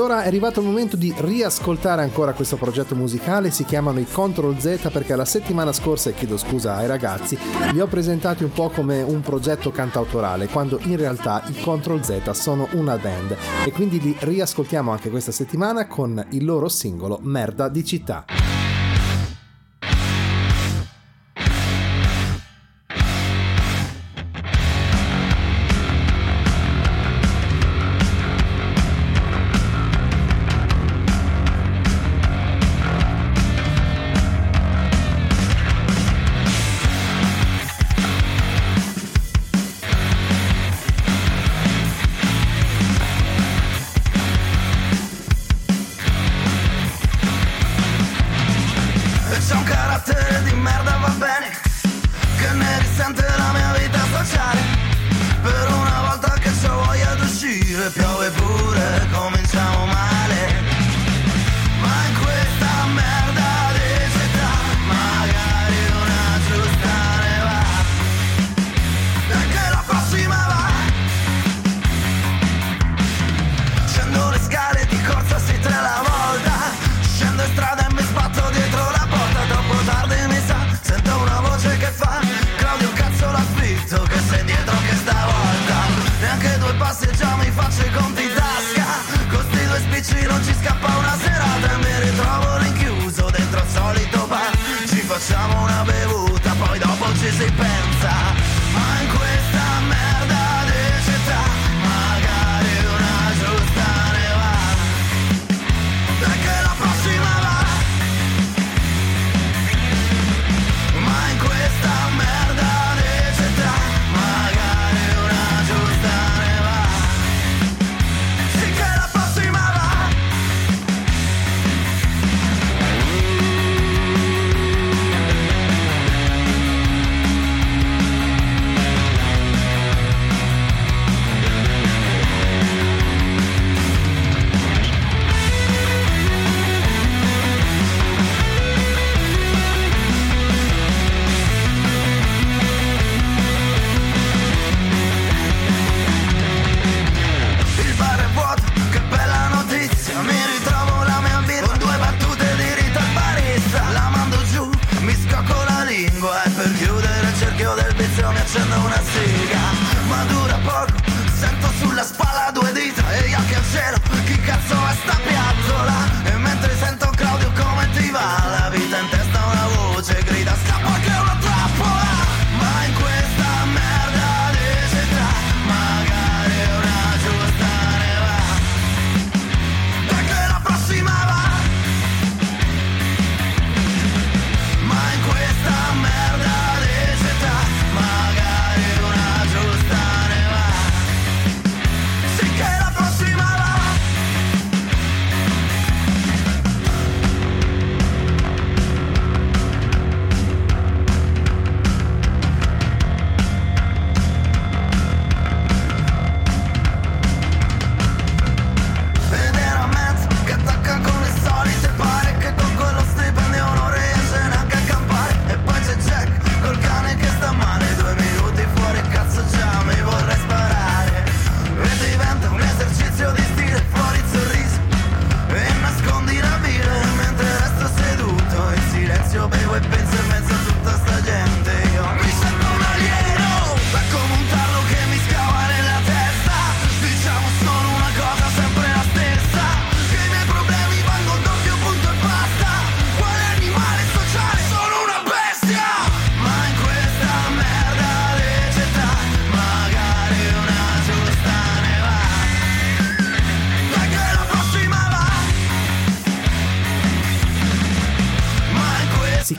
allora 0.06 0.24
è 0.24 0.28
arrivato 0.28 0.60
il 0.60 0.68
momento 0.68 0.96
di 0.96 1.12
riascoltare 1.18 2.04
ancora 2.04 2.34
questo 2.34 2.58
progetto 2.58 2.94
musicale, 2.94 3.50
si 3.50 3.66
chiamano 3.66 4.00
i 4.00 4.06
Control 4.06 4.60
Z 4.60 4.90
perché 4.92 5.16
la 5.16 5.26
settimana 5.26 5.74
scorsa, 5.74 6.12
e 6.12 6.14
chiedo 6.14 6.38
scusa 6.38 6.76
ai 6.76 6.86
ragazzi, 6.86 7.36
li 7.72 7.80
ho 7.80 7.88
presentati 7.88 8.44
un 8.44 8.52
po' 8.52 8.70
come 8.70 9.02
un 9.02 9.22
progetto 9.22 9.72
cantautorale, 9.72 10.48
quando 10.48 10.80
in 10.84 10.98
realtà 10.98 11.44
i 11.48 11.60
Control 11.60 12.06
Z 12.06 12.30
sono 12.32 12.68
una 12.74 12.98
band 12.98 13.36
e 13.66 13.72
quindi 13.72 14.00
li 14.00 14.16
riascoltiamo 14.20 14.92
anche 14.92 15.10
questa 15.10 15.32
settimana 15.32 15.88
con 15.88 16.24
il 16.32 16.46
loro 16.46 16.70
singolo 16.70 17.18
Merda 17.24 17.68
di 17.68 17.84
città. 17.84 18.55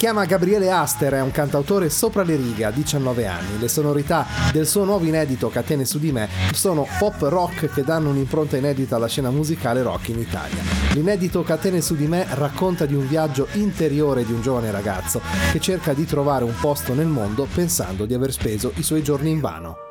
Chiama 0.06 0.24
Gabriele 0.24 0.70
Aster, 0.70 1.14
è 1.14 1.20
un 1.20 1.32
cantautore 1.32 1.90
sopra 1.90 2.22
le 2.22 2.36
righe, 2.36 2.64
ha 2.64 2.70
19 2.70 3.26
anni. 3.26 3.58
Le 3.58 3.66
sonorità 3.66 4.24
del 4.52 4.64
suo 4.64 4.84
nuovo 4.84 5.04
inedito 5.04 5.48
Catene 5.48 5.84
su 5.84 5.98
di 5.98 6.12
me 6.12 6.28
sono 6.52 6.86
pop 7.00 7.22
rock 7.22 7.72
che 7.72 7.82
danno 7.82 8.10
un'impronta 8.10 8.56
inedita 8.56 8.94
alla 8.94 9.08
scena 9.08 9.30
musicale 9.30 9.82
rock 9.82 10.10
in 10.10 10.20
Italia. 10.20 10.62
L'inedito 10.92 11.42
Catene 11.42 11.80
su 11.80 11.96
di 11.96 12.06
me 12.06 12.24
racconta 12.34 12.86
di 12.86 12.94
un 12.94 13.08
viaggio 13.08 13.48
interiore 13.54 14.24
di 14.24 14.30
un 14.30 14.42
giovane 14.42 14.70
ragazzo 14.70 15.20
che 15.50 15.58
cerca 15.58 15.92
di 15.92 16.04
trovare 16.04 16.44
un 16.44 16.54
posto 16.60 16.94
nel 16.94 17.08
mondo 17.08 17.48
pensando 17.52 18.06
di 18.06 18.14
aver 18.14 18.30
speso 18.30 18.70
i 18.76 18.84
suoi 18.84 19.02
giorni 19.02 19.30
in 19.30 19.40
vano. 19.40 19.85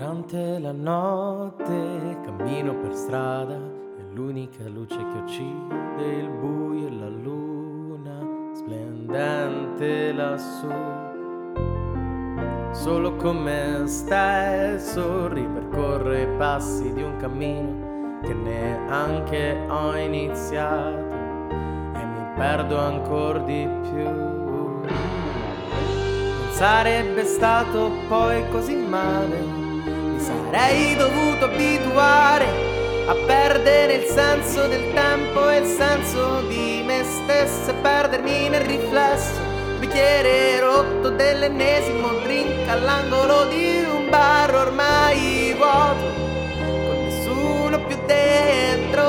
Durante 0.00 0.58
la 0.60 0.72
notte 0.72 2.16
cammino 2.24 2.74
per 2.74 2.94
strada 2.94 3.52
e 3.52 4.14
l'unica 4.14 4.66
luce 4.66 4.96
che 4.96 5.18
uccide 5.18 6.04
il 6.06 6.30
buio 6.40 6.86
è 6.86 6.90
la 6.90 7.08
luna 7.10 8.18
splendente 8.54 10.12
lassù. 10.14 10.72
Solo 12.70 13.14
con 13.16 13.42
me 13.42 13.86
stesso 13.88 15.28
ripercorre 15.28 16.22
i 16.22 16.28
passi 16.38 16.90
di 16.94 17.02
un 17.02 17.16
cammino 17.16 18.20
che 18.22 18.32
neanche 18.32 19.66
ho 19.68 19.94
iniziato 19.98 21.14
e 21.14 22.04
mi 22.06 22.24
perdo 22.36 22.78
ancora 22.78 23.40
di 23.40 23.68
più. 23.82 24.08
Non 24.08 24.88
sarebbe 26.52 27.22
stato 27.24 27.90
poi 28.08 28.48
così 28.48 28.76
male, 28.76 29.59
sarei 30.20 30.96
dovuto 30.96 31.46
abituare 31.46 32.46
a 33.06 33.14
perdere 33.26 33.94
il 33.94 34.04
senso 34.04 34.66
del 34.68 34.92
tempo 34.92 35.48
e 35.48 35.58
il 35.58 35.66
senso 35.66 36.42
di 36.42 36.82
me 36.84 37.02
stesso 37.02 37.70
e 37.70 37.74
perdermi 37.74 38.48
nel 38.50 38.60
riflesso. 38.60 39.48
Bicchiere 39.78 40.60
rotto 40.60 41.08
dell'ennesimo 41.08 42.08
drink 42.22 42.68
all'angolo 42.68 43.46
di 43.46 43.82
un 43.90 44.08
bar 44.10 44.54
ormai 44.54 45.54
vuoto, 45.56 46.04
con 46.58 47.04
nessuno 47.04 47.80
più 47.86 47.96
dentro. 48.04 49.02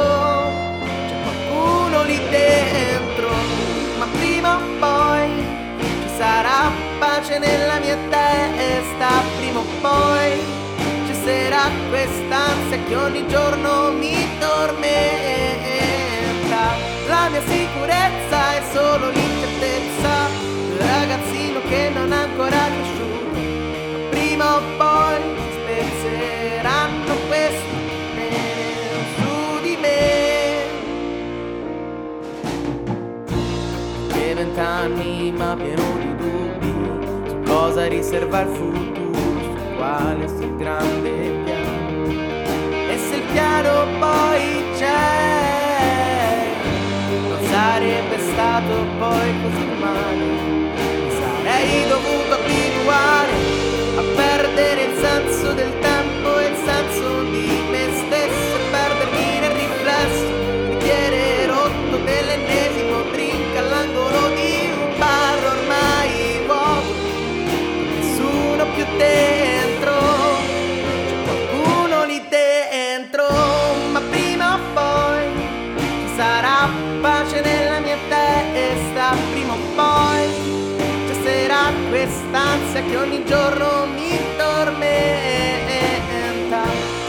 C'è 1.07 1.16
qualcuno 1.24 2.03
lì 2.03 2.18
dentro, 2.30 3.30
ma 3.99 4.07
prima 4.18 4.55
o 4.55 4.62
poi 4.80 5.45
ci 5.80 6.09
sarà 6.18 6.72
pace 6.97 7.38
nella 7.38 7.80
mia 7.80 7.97
testa, 8.09 9.09
prima 9.38 9.59
o 9.59 9.66
poi 9.82 10.61
cesserà 11.22 11.69
quest'ansia 11.89 12.78
che 12.88 12.95
ogni 12.95 13.28
giorno 13.28 13.91
mi 13.91 14.15
tormenta. 14.39 14.89
La 17.07 17.30
mia 17.30 17.41
sicurezza 17.41 18.55
è 18.55 18.61
solo 18.74 19.09
l'incertezza 19.09 20.30
del 20.69 20.80
ragazzino 20.88 21.59
che 21.69 21.91
non 21.93 22.11
è 22.11 22.15
ancora 22.15 22.57
cresciuto. 22.65 23.39
Ma 23.91 24.09
prima 24.09 24.55
o 24.55 24.61
poi 24.78 25.22
spezzeranno 25.51 27.13
questi 27.28 27.76
nero 28.15 28.99
su 29.15 29.61
di 29.61 29.78
me. 29.80 29.99
Che 34.11 34.34
vent'anni 34.34 35.32
ma 35.32 35.55
pieno 35.55 35.97
di 35.99 36.15
dubbi 36.15 36.74
su 37.28 37.41
cosa 37.45 37.88
riserva 37.88 38.41
il 38.41 38.47
futuro, 38.47 38.91
su 39.92 39.98
quale 39.98 40.28
sia 40.28 40.46
il 40.46 40.56
grande 40.56 41.10
piano. 41.44 42.06
E 42.92 42.98
se 42.98 43.16
il 43.16 43.24
piano 43.34 43.86
poi 44.00 44.64
c'è, 44.78 46.46
non 47.28 47.39
sarebbe 47.50 48.20
stato 48.20 48.86
poi 48.98 49.34
così 49.42 49.66
male. 49.80 50.26
Sarei 51.20 51.88
dovuto 51.88 52.11
quest'ansia 82.82 82.90
che 82.90 82.98
ogni 82.98 83.24
giorno 83.26 83.86
mi 83.88 84.18
tormenta. 84.38 84.90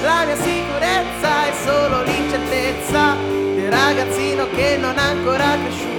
La 0.02 0.24
mia 0.24 0.36
sicurezza 0.36 1.46
è 1.46 1.52
solo 1.64 2.02
l'incertezza 2.02 3.16
del 3.54 3.70
ragazzino 3.70 4.48
che 4.50 4.76
non 4.76 4.96
è 4.96 5.00
ancora 5.00 5.56
cresciuto, 5.62 5.91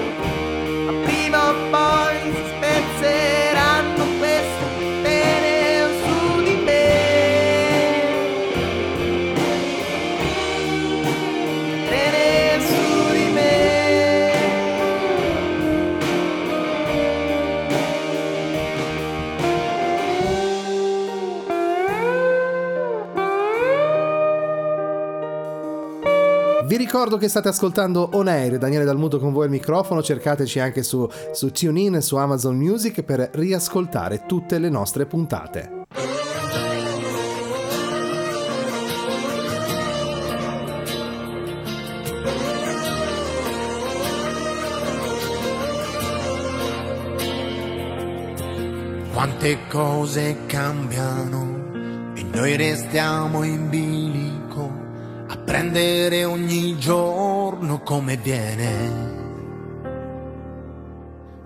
ricordo 27.04 27.22
che 27.22 27.30
state 27.30 27.49
ascoltando 27.49 28.12
On 28.14 28.30
Air, 28.30 28.58
Daniele 28.58 28.86
Dalmuto 28.86 29.20
con 29.20 29.34
voi 29.34 29.43
al 29.43 29.49
microfono, 29.49 30.01
cercateci 30.01 30.60
anche 30.62 30.84
su, 30.84 31.06
su 31.34 31.51
TuneIn 31.51 31.95
e 31.95 32.01
su 32.01 32.16
Amazon 32.16 32.56
Music 32.56 33.01
per 33.01 33.30
riascoltare 33.34 34.24
tutte 34.26 34.58
le 34.58 34.70
nostre 34.70 35.06
puntate. 35.06 35.82
Quante 49.12 49.58
cose 49.68 50.38
cambiano 50.45 52.14
e 52.16 52.24
noi 52.32 52.56
restiamo 52.56 53.43
in 53.43 53.68
bilico 53.68 54.33
prendere 55.46 56.24
ogni 56.26 56.78
giorno 56.78 57.82
come 57.82 58.18
viene. 58.18 59.22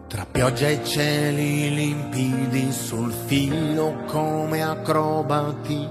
Tra 0.08 0.26
pioggia 0.26 0.68
e 0.68 0.84
cieli 0.84 1.74
limpidi 1.74 2.72
sul 2.72 3.12
filo 3.12 4.04
come 4.06 4.64
acrobati 4.64 5.88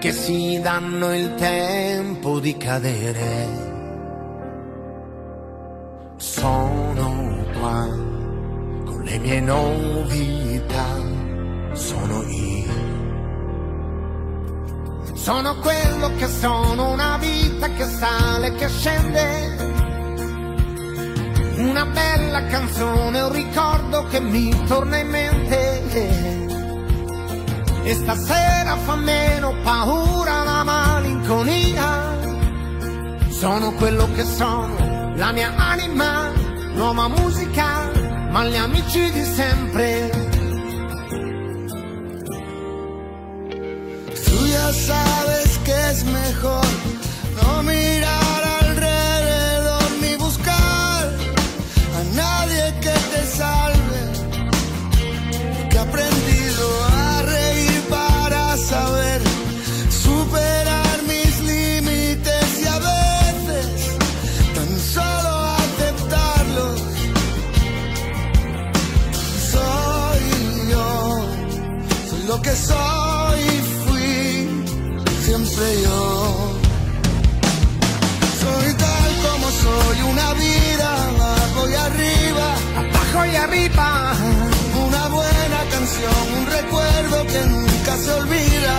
che 0.00 0.12
si 0.12 0.60
danno 0.60 1.14
il 1.14 1.34
tempo 1.34 2.40
di 2.40 2.56
cadere. 2.56 3.64
Sono 6.16 7.44
qua 7.52 7.86
con 8.84 9.02
le 9.04 9.18
mie 9.18 9.40
novità, 9.40 10.86
sono 11.72 12.22
io. 12.22 12.95
Sono 15.26 15.56
quello 15.56 16.14
che 16.18 16.28
sono, 16.28 16.92
una 16.92 17.18
vita 17.18 17.68
che 17.70 17.84
sale, 17.84 18.54
che 18.54 18.68
scende. 18.68 19.56
Una 21.56 21.84
bella 21.84 22.46
canzone, 22.46 23.22
un 23.22 23.32
ricordo 23.32 24.04
che 24.04 24.20
mi 24.20 24.54
torna 24.66 24.98
in 24.98 25.08
mente. 25.08 26.46
E 27.82 27.94
stasera 27.94 28.76
fa 28.76 28.94
meno 28.94 29.52
paura 29.64 30.44
la 30.44 30.62
malinconia. 30.62 32.16
Sono 33.28 33.72
quello 33.72 34.08
che 34.12 34.22
sono, 34.22 35.12
la 35.16 35.32
mia 35.32 35.52
anima, 35.56 36.30
nuova 36.74 37.08
musica, 37.08 37.90
ma 38.30 38.44
gli 38.44 38.54
amici 38.54 39.10
di 39.10 39.24
sempre. 39.24 40.35
Sabes 44.72 45.58
que 45.64 45.90
es 45.90 46.04
mejor 46.04 46.64
no 47.42 47.62
mirar 47.62 48.25
Una 83.56 85.08
buena 85.08 85.60
canción, 85.70 86.22
un 86.38 86.46
recuerdo 86.46 87.26
que 87.26 87.40
nunca 87.46 87.96
se 87.96 88.12
olvida, 88.12 88.74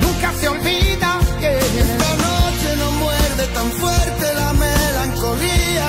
nunca 0.00 0.32
se 0.40 0.48
olvida. 0.48 1.20
que 1.38 1.58
Esta 1.58 2.10
noche 2.26 2.76
no 2.78 2.90
muerde 2.92 3.46
tan 3.52 3.70
fuerte 3.72 4.34
la 4.34 4.52
melancolía, 4.54 5.88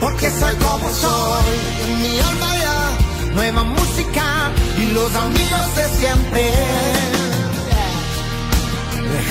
Porque 0.00 0.30
soy 0.30 0.54
como 0.56 0.88
soy, 0.90 1.58
en 1.84 2.02
mi 2.02 2.18
alma 2.20 2.56
ya 2.56 3.34
nueva 3.34 3.64
música 3.64 4.52
y 4.78 4.92
los 4.92 5.14
amigos 5.14 5.76
de 5.76 5.88
siempre. 5.98 6.52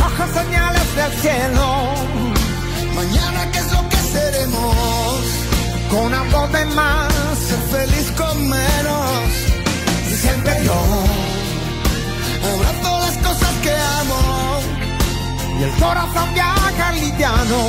Ojos 0.07 0.30
señales 0.34 0.95
del 0.95 1.13
cielo, 1.22 1.93
mañana 2.95 3.51
qué 3.51 3.59
es 3.59 3.72
lo 3.72 3.89
que 3.89 3.97
seremos, 4.13 5.41
con 5.92 6.14
algo 6.14 6.48
de 6.48 6.66
más, 6.68 7.38
ser 7.38 7.60
feliz 7.76 8.12
con 8.18 8.50
menos. 8.50 9.30
y 10.10 10.16
siempre 10.16 10.54
yo, 10.64 10.80
Abrazo 12.54 13.00
las 13.00 13.18
cosas 13.28 13.54
que 13.62 13.74
amo, 14.00 14.22
y 15.60 15.64
el 15.64 15.72
corazón 15.72 16.34
viaja 16.34 16.92
liviano, 16.94 17.62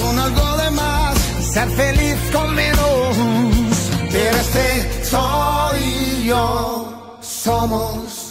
con 0.00 0.18
algo 0.18 0.56
de 0.58 0.70
más. 0.70 1.18
ser 1.52 1.68
feliz 1.70 2.16
con 2.32 2.54
menos. 2.54 3.16
Pero 4.12 4.36
este 4.36 5.04
soy 5.04 6.24
yo, 6.26 7.18
somos. 7.20 8.23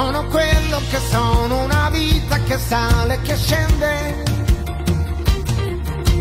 Sono 0.00 0.24
quello 0.28 0.80
che 0.90 0.98
sono, 1.10 1.64
una 1.64 1.90
vita 1.90 2.38
che 2.44 2.56
sale, 2.58 3.20
che 3.20 3.36
scende. 3.36 4.24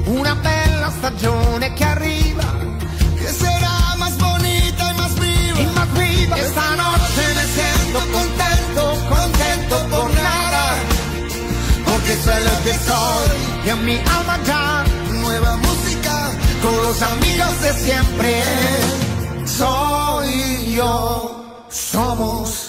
Una 0.04 0.36
bella 0.36 0.92
stagione 0.98 1.72
che 1.76 1.86
arriva, 1.86 2.44
Que 3.18 3.30
será 3.42 3.96
más 3.98 4.18
bonita 4.18 4.84
y 4.92 4.94
más 5.00 5.14
viva. 5.18 5.60
y 5.62 5.66
más 5.78 5.90
viva. 5.94 6.36
Esta 6.36 6.76
noche 6.76 7.24
me 7.38 7.46
siento 7.56 8.00
contento, 8.18 8.84
contento 9.16 9.76
por 9.92 10.14
nada. 10.14 10.66
Porque 11.86 12.14
soy 12.26 12.44
lo 12.50 12.56
que 12.66 12.74
soy, 12.90 13.38
y 13.66 13.70
en 13.70 13.86
mi 13.86 13.98
alma 14.18 14.38
ya, 14.46 14.84
Nueva 15.22 15.56
música, 15.56 16.16
con 16.62 16.76
los 16.84 17.02
amigos 17.02 17.62
de 17.62 17.74
siempre. 17.86 18.44
Soy 19.46 20.74
yo, 20.76 21.46
somos. 21.70 22.69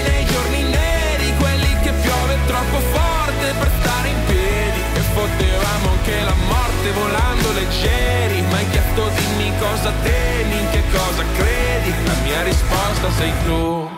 troppo 2.51 2.79
forte 2.95 3.47
per 3.57 3.71
stare 3.79 4.07
in 4.09 4.19
piedi. 4.27 4.79
E 4.99 5.01
potevamo 5.13 5.85
anche 5.95 6.17
la 6.21 6.37
morte 6.51 6.87
volando 6.91 7.47
leggeri. 7.53 8.41
Ma 8.49 8.57
hai 8.57 8.69
chiesto 8.69 9.09
di 9.15 9.31
cosa 9.61 9.91
temi, 10.01 10.59
in 10.59 10.69
che 10.71 10.83
cosa 10.91 11.23
credi, 11.37 11.93
la 12.05 12.15
mia 12.23 12.43
risposta 12.43 13.11
sei 13.17 13.31
tu. 13.45 13.89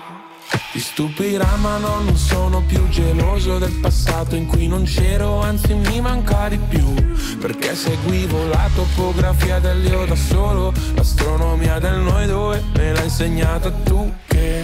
Ti 0.72 0.80
stupirà 0.80 1.56
ma 1.58 1.78
no, 1.78 2.02
non 2.02 2.18
sono 2.18 2.62
più 2.64 2.88
geloso 2.90 3.60
del 3.60 3.72
passato 3.80 4.36
in 4.36 4.48
cui 4.48 4.68
non 4.68 4.84
c'ero, 4.84 5.40
anzi 5.40 5.74
mi 5.74 6.02
manca 6.02 6.50
di 6.50 6.58
più 6.58 6.94
Perché 7.40 7.76
seguivo 7.76 8.48
la 8.48 8.68
topografia 8.74 9.60
dell'io 9.60 10.06
da 10.06 10.16
solo 10.16 10.74
L'astronomia 10.96 11.78
del 11.78 12.00
noi 12.00 12.26
due 12.28 12.64
me 12.76 12.92
l'ha 12.92 13.04
insegnata 13.04 13.72
tu 13.72 14.12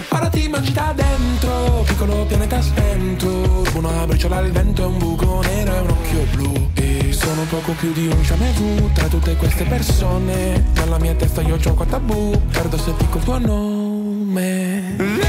Ora 0.10 0.30
ti 0.30 0.48
mangi 0.48 0.72
da 0.72 0.94
dentro, 0.96 1.84
piccolo 1.86 2.26
pianeta 2.26 2.62
spento. 2.62 3.66
Una 3.74 4.06
briciola 4.06 4.38
al 4.38 4.52
vento 4.52 4.88
un 4.88 4.98
buco 4.98 5.42
nero 5.42 5.76
e 5.76 5.80
un 5.80 5.90
occhio 5.90 6.26
blu. 6.32 6.70
E 6.74 7.12
sono 7.12 7.44
poco 7.50 7.74
più 7.74 7.92
di 7.92 8.08
un 8.08 8.22
jamais 8.22 8.58
tra 8.94 9.08
tutte 9.08 9.36
queste 9.36 9.66
persone. 9.66 10.64
Nella 10.76 10.98
mia 10.98 11.14
testa 11.14 11.42
io 11.42 11.58
gioco 11.58 11.84
a 11.84 11.86
tabù, 11.86 12.40
perdo 12.52 12.78
se 12.78 12.94
dico 12.98 13.18
il 13.18 13.24
tuo 13.24 13.38
nome 13.38 15.29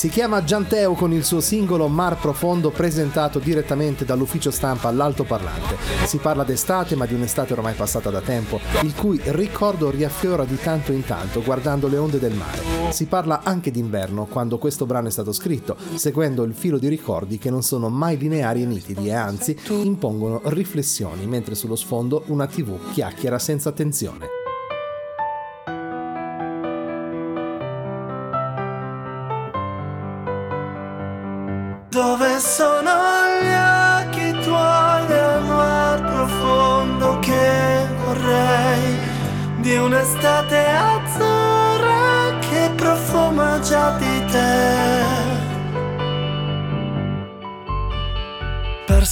si 0.00 0.08
chiama 0.08 0.42
Gianteo 0.42 0.94
con 0.94 1.12
il 1.12 1.26
suo 1.26 1.42
singolo 1.42 1.86
Mar 1.86 2.18
Profondo 2.18 2.70
presentato 2.70 3.38
direttamente 3.38 4.06
dall'ufficio 4.06 4.50
stampa 4.50 4.88
all'altoparlante. 4.88 5.76
Si 6.06 6.16
parla 6.16 6.42
d'estate, 6.42 6.96
ma 6.96 7.04
di 7.04 7.12
un'estate 7.12 7.52
ormai 7.52 7.74
passata 7.74 8.08
da 8.08 8.22
tempo, 8.22 8.58
il 8.82 8.94
cui 8.94 9.20
ricordo 9.22 9.90
riaffiora 9.90 10.46
di 10.46 10.56
tanto 10.56 10.92
in 10.92 11.04
tanto 11.04 11.42
guardando 11.42 11.86
le 11.86 11.98
onde 11.98 12.18
del 12.18 12.32
mare. 12.32 12.92
Si 12.92 13.04
parla 13.04 13.42
anche 13.42 13.70
d'inverno, 13.70 14.24
quando 14.24 14.56
questo 14.56 14.86
brano 14.86 15.08
è 15.08 15.10
stato 15.10 15.34
scritto, 15.34 15.76
seguendo 15.96 16.44
il 16.44 16.54
filo 16.54 16.78
di 16.78 16.88
ricordi 16.88 17.36
che 17.36 17.50
non 17.50 17.62
sono 17.62 17.90
mai 17.90 18.16
lineari 18.16 18.62
e 18.62 18.66
nitidi 18.66 19.08
e 19.08 19.12
anzi 19.12 19.54
impongono 19.68 20.40
riflessioni, 20.44 21.26
mentre 21.26 21.54
sullo 21.54 21.76
sfondo 21.76 22.22
una 22.28 22.46
TV 22.46 22.90
chiacchiera 22.92 23.38
senza 23.38 23.68
attenzione. 23.68 24.39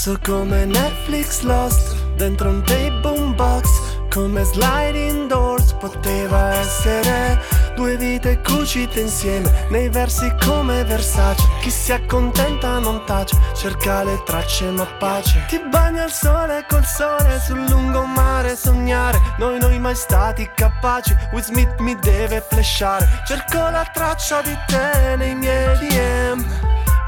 Perso 0.09 0.20
come 0.24 0.64
Netflix 0.64 1.42
Lost 1.42 1.94
dentro 2.16 2.48
un 2.48 2.62
tape 2.62 2.98
boombox 3.02 3.68
come 4.11 4.42
sliding 4.42 5.28
doors 5.28 5.74
poteva 5.74 6.54
essere 6.54 7.38
due 7.74 7.94
vite 7.98 8.40
cucite 8.40 9.00
insieme 9.00 9.66
nei 9.68 9.90
versi 9.90 10.32
come 10.42 10.82
Versace. 10.84 11.46
Chi 11.61 11.70
si 11.70 11.92
accontenta 11.92 12.78
non 12.78 13.04
tace 13.04 13.36
cerca 13.54 14.02
le 14.02 14.22
tracce 14.24 14.70
ma 14.70 14.86
pace. 14.98 15.44
Ti 15.46 15.61
bagna 15.70 16.04
il 16.04 16.11
sole 16.11 16.64
col 16.66 16.86
sole 16.86 17.38
sul 17.44 17.62
lungomare 17.68 18.56
sognare 18.56 19.20
noi 19.36 19.59
noi 19.59 19.78
mai 19.78 19.94
stati 19.94 20.50
capaci. 20.54 21.14
Will 21.32 21.42
Smith 21.42 21.78
mi 21.80 21.94
deve 22.00 22.42
flashare. 22.48 23.06
Cerco 23.26 23.59
la 23.59 23.86
traccia 23.92 24.40
di 24.40 24.56
te 24.66 25.16
nei 25.16 25.34
miei 25.34 25.76
DM 25.76 26.57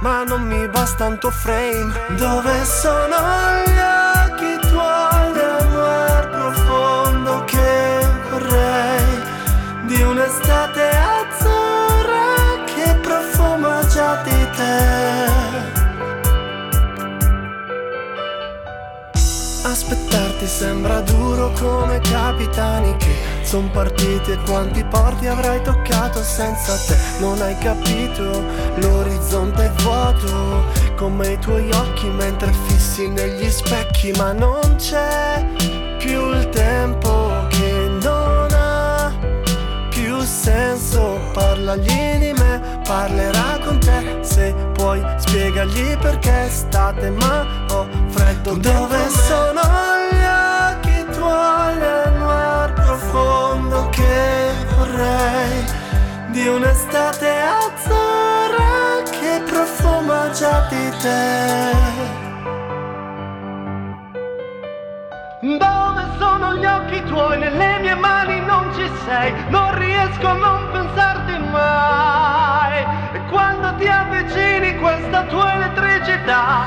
ma 0.00 0.24
non 0.24 0.42
mi 0.42 0.66
basta 0.68 1.06
un 1.06 1.18
tuo 1.18 1.30
frame 1.30 1.92
dove 2.16 2.64
sono 2.64 3.16
gli 3.64 3.78
occhi 4.28 4.68
tuoi 4.68 5.20
profondo 6.30 7.44
che 7.44 8.06
vorrei 8.30 9.22
di 9.84 10.02
un'estate 10.02 10.88
azzurra 10.88 12.64
che 12.64 12.94
profuma 13.00 13.86
già 13.86 14.22
di 14.22 14.48
te. 14.56 15.28
Aspettarti 19.62 20.46
sembra 20.46 21.00
duro 21.00 21.52
come 21.52 22.00
capitani 22.00 22.96
che 22.96 23.29
son 23.50 23.68
partiti 23.72 24.30
e 24.30 24.38
quanti 24.46 24.84
porti 24.84 25.26
avrai 25.26 25.60
toccato 25.62 26.22
senza 26.22 26.72
te. 26.86 26.96
Non 27.18 27.42
hai 27.42 27.58
capito, 27.58 28.44
l'orizzonte 28.76 29.64
è 29.64 29.70
vuoto 29.82 30.66
come 30.94 31.32
i 31.32 31.38
tuoi 31.40 31.68
occhi 31.72 32.06
mentre 32.10 32.52
fissi 32.68 33.08
negli 33.08 33.50
specchi, 33.50 34.12
ma 34.12 34.30
non 34.30 34.76
c'è 34.76 35.44
più 35.98 36.30
il 36.30 36.48
tempo 36.50 37.32
che 37.48 37.88
non 38.00 38.50
ha 38.52 39.12
più 39.88 40.20
senso. 40.20 41.18
Parlagli 41.32 42.18
di 42.18 42.32
me, 42.38 42.80
parlerà 42.84 43.58
con 43.64 43.80
te 43.80 44.18
Se 44.22 44.54
puoi 44.74 45.04
spiegagli 45.16 45.96
perché 45.98 46.48
state 46.50 47.10
ma 47.10 47.46
ho 47.70 47.86
freddo 48.08 48.56
Dove 48.56 49.08
sono 49.08 49.60
gli 50.10 50.24
occhi 50.24 51.06
tuoi 51.16 52.09
profondo 53.10 53.88
che 53.90 54.52
vorrei 54.76 55.64
Di 56.28 56.46
un'estate 56.46 57.28
azzurra 57.28 59.02
che 59.10 59.42
profuma 59.46 60.30
già 60.30 60.66
di 60.68 60.90
te 61.02 62.28
Dove 65.40 66.04
sono 66.18 66.54
gli 66.54 66.64
occhi 66.64 67.02
tuoi? 67.04 67.38
Nelle 67.38 67.78
mie 67.80 67.94
mani 67.94 68.40
non 68.44 68.72
ci 68.74 68.88
sei, 69.06 69.32
non 69.48 69.76
riesco 69.78 70.26
a 70.26 70.32
non 70.34 70.70
pensarti 70.70 71.38
mai. 71.50 72.84
E 73.14 73.24
quando 73.30 73.74
ti 73.76 73.86
avvicini 73.86 74.78
questa 74.78 75.24
tua 75.24 75.54
elettricità, 75.54 76.66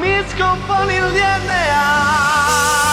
mi 0.00 0.24
scomponi 0.26 0.94
il 0.94 1.12
DNA. 1.12 2.83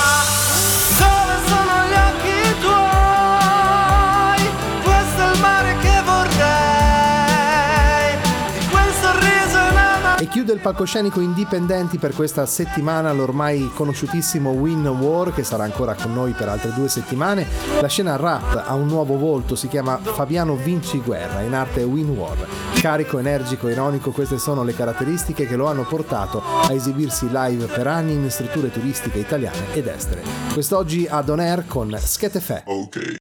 Il 10.53 10.59
palcoscenico 10.59 11.19
indipendenti 11.19 11.97
per 11.97 12.13
questa 12.13 12.45
settimana 12.45 13.11
l'ormai 13.11 13.69
conosciutissimo 13.73 14.51
Win 14.51 14.87
War 14.87 15.33
che 15.33 15.43
sarà 15.43 15.63
ancora 15.63 15.95
con 15.95 16.13
noi 16.13 16.33
per 16.33 16.49
altre 16.49 16.73
due 16.73 16.89
settimane. 16.89 17.45
La 17.79 17.87
scena 17.87 18.15
rap 18.15 18.63
ha 18.65 18.73
un 18.73 18.87
nuovo 18.87 19.17
volto, 19.17 19.55
si 19.55 19.67
chiama 19.67 19.97
Fabiano 19.97 20.55
Vinci 20.55 20.99
Guerra, 20.99 21.41
in 21.41 21.53
arte 21.53 21.83
Win 21.83 22.09
War. 22.09 22.37
Carico, 22.75 23.19
energico, 23.19 23.69
ironico, 23.69 24.11
queste 24.11 24.37
sono 24.37 24.63
le 24.63 24.73
caratteristiche 24.73 25.47
che 25.47 25.55
lo 25.55 25.67
hanno 25.67 25.83
portato 25.83 26.41
a 26.43 26.71
esibirsi 26.73 27.29
live 27.31 27.65
per 27.65 27.87
anni 27.87 28.13
in 28.13 28.29
strutture 28.29 28.71
turistiche 28.71 29.19
italiane 29.19 29.73
ed 29.73 29.87
estere. 29.87 30.23
Quest'oggi 30.53 31.07
ad 31.09 31.29
On 31.29 31.39
Air 31.39 31.65
con 31.67 31.95
Schetefe. 31.97 32.63
Ok. 32.65 33.20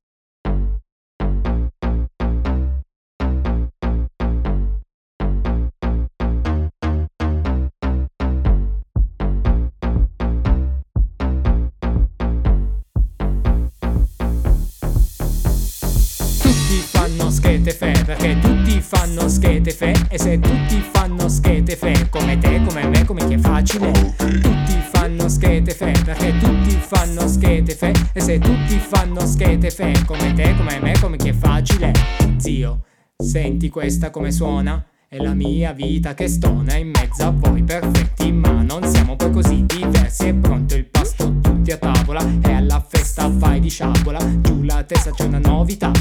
Fanno 18.91 19.29
schete 19.29 19.71
fe 19.71 19.93
E 20.09 20.19
se 20.19 20.41
tutti 20.41 20.85
fanno 20.93 21.29
schete 21.29 21.77
fe 21.77 22.09
Come 22.11 22.37
te, 22.39 22.61
come 22.67 22.89
me, 22.89 23.05
come 23.05 23.25
chi 23.25 23.35
è 23.35 23.39
facile. 23.39 23.93
Tutti 23.93 24.83
fanno 24.91 25.29
schete 25.29 25.73
fe 25.73 25.93
Perché 26.05 26.37
tutti 26.39 26.71
fanno 26.71 27.29
schete 27.29 27.75
fe 27.77 27.93
E 28.13 28.21
se 28.21 28.41
tutti 28.41 28.79
fanno 28.79 29.25
schete 29.25 29.71
fe 29.71 29.93
Come 30.05 30.33
te, 30.33 30.57
come 30.57 30.81
me, 30.81 30.95
come 31.01 31.17
chi 31.17 31.29
è 31.29 31.33
facile. 31.33 31.93
Zio, 32.39 32.81
senti 33.17 33.69
questa 33.69 34.11
come 34.11 34.33
suona? 34.33 34.85
È 35.07 35.17
la 35.19 35.35
mia 35.35 35.73
vita 35.73 36.15
che 36.15 36.29
stona 36.29 36.75
in 36.77 36.91
mezzo 36.91 37.25
a 37.25 37.31
voi 37.31 37.63
perfetti 37.63 38.33
Ma 38.33 38.63
non 38.63 38.85
siamo 38.85 39.15
poi 39.15 39.31
così 39.31 39.65
diversi. 39.67 40.27
È 40.27 40.35
pronto 40.35 40.75
il 40.75 40.87
pasto 40.87 41.39
tutti 41.41 41.71
a 41.71 41.77
tavola 41.77 42.25
E 42.43 42.53
alla 42.53 42.85
festa 42.87 43.29
vai 43.29 43.61
di 43.61 43.69
sciabola 43.69 44.41
Giù 44.41 44.63
la 44.63 44.83
testa 44.83 45.13
c'è 45.13 45.25
una 45.25 45.39
novità 45.39 45.93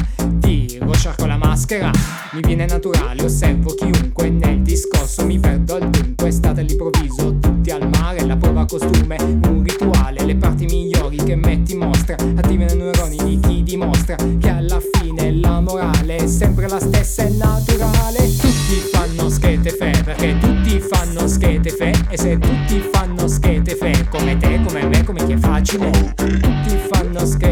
Tiro, 0.89 0.93
sciarco 0.93 1.25
la 1.25 1.37
maschera. 1.37 1.91
Mi 2.33 2.41
viene 2.41 2.65
naturale, 2.65 3.23
osservo 3.23 3.73
chiunque 3.73 4.29
Nel 4.29 4.61
discorso. 4.61 5.25
Mi 5.25 5.39
perdo 5.39 5.75
al 5.75 5.89
dunque 5.89 6.31
State 6.31 6.61
all'improvviso, 6.61 7.37
tutti 7.39 7.69
al 7.71 7.87
mare 7.89 8.25
La 8.25 8.35
prova 8.37 8.65
costume, 8.65 9.17
un 9.19 9.63
rituale. 9.63 10.25
Le 10.25 10.35
parti 10.35 10.65
migliori 10.65 11.17
che 11.17 11.35
metti 11.35 11.73
in 11.73 11.79
mostra 11.79 12.15
Attivano 12.15 12.71
i 12.71 12.77
neuroni 12.77 13.17
di 13.23 13.39
chi 13.39 13.63
dimostra 13.63 14.15
Che 14.15 14.49
alla 14.49 14.79
fine 14.93 15.31
la 15.33 15.59
morale 15.59 16.17
È 16.17 16.27
sempre 16.27 16.67
la 16.67 16.79
stessa, 16.79 17.23
è 17.23 17.29
naturale. 17.29 18.35
Tutti 18.37 18.75
fanno 18.91 19.29
schete 19.29 19.69
fe 19.69 19.91
Perché 20.03 20.37
tutti 20.39 20.79
fanno 20.79 21.27
schete 21.27 21.69
fe. 21.69 21.93
E 22.09 22.17
se 22.17 22.37
tutti 22.37 22.83
fanno 22.91 23.27
schete 23.27 23.75
fe 23.75 24.07
Come 24.09 24.37
te, 24.37 24.61
come 24.65 24.85
me, 24.85 25.03
come 25.03 25.25
chi 25.25 25.33
è 25.33 25.37
facile. 25.37 25.89
Tutti 26.15 26.77
fanno 26.91 27.25
schete 27.25 27.48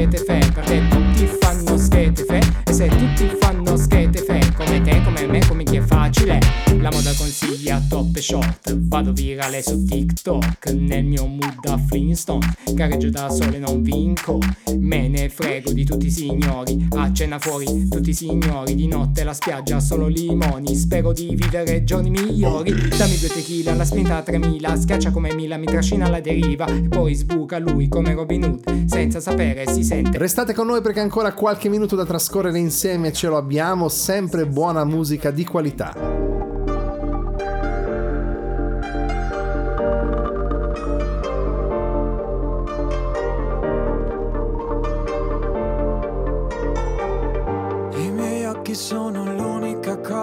se 2.77 2.87
tutti 2.89 3.27
fanno 3.39 3.75
schete 3.75 4.19
fe 4.19 4.53
Come 4.55 4.81
te, 4.81 5.01
come 5.03 5.25
me, 5.25 5.43
come 5.47 5.63
chi 5.63 5.77
è 5.77 5.81
facile. 5.81 6.37
La 6.79 6.91
moda 6.91 7.11
consiglia 7.17 7.81
e 8.17 8.21
short 8.21 8.75
Vado 8.75 9.13
virale 9.13 9.61
su 9.61 9.83
TikTok 9.83 10.71
Nel 10.71 11.05
mio 11.05 11.25
mood 11.25 11.59
da 11.61 11.77
Flintstone 11.77 12.55
Gareggio 12.73 13.09
da 13.09 13.29
sole 13.29 13.57
non 13.57 13.81
vinco. 13.81 14.39
Me 14.77 15.07
ne 15.07 15.29
frego 15.29 15.71
di 15.71 15.83
tutti 15.83 16.07
i 16.07 16.11
signori. 16.11 16.87
A 16.95 17.11
cena 17.11 17.39
fuori 17.39 17.87
tutti 17.87 18.09
i 18.09 18.13
signori. 18.13 18.75
Di 18.75 18.87
notte 18.87 19.23
la 19.23 19.33
spiaggia 19.33 19.79
solo 19.79 20.07
limoni. 20.07 20.75
Spero 20.75 21.11
di 21.11 21.33
vivere 21.35 21.83
giorni 21.83 22.09
migliori. 22.09 22.71
Dammi 22.71 23.17
due 23.17 23.29
tequila, 23.29 23.73
la 23.73 23.85
spinta 23.85 24.17
a 24.17 24.21
3000 24.21 24.75
Schiaccia 24.75 25.11
come 25.11 25.33
Mila, 25.33 25.57
mi 25.57 25.65
trascina 25.65 26.05
alla 26.05 26.19
deriva. 26.19 26.67
E 26.67 26.87
poi 26.87 27.15
sbuca 27.15 27.57
lui 27.57 27.87
come 27.87 28.13
Robin 28.13 28.43
Hood 28.43 28.85
Senza 28.85 29.19
sapere 29.19 29.67
si 29.67 29.83
sente. 29.83 30.17
Restate 30.17 30.53
con 30.53 30.67
noi 30.67 30.81
perché 30.81 30.99
ancora 30.99 31.33
qualche 31.33 31.69
minuto 31.69 31.95
da 31.95 32.05
trascorrere 32.05 32.59
insieme. 32.59 33.11
Ce 33.11 33.27
lo 33.27 33.37
abbiamo, 33.37 33.89
sempre 33.89 34.45
buona 34.45 34.83
musica 34.83 35.31
di 35.31 35.45
qualità. 35.45 36.36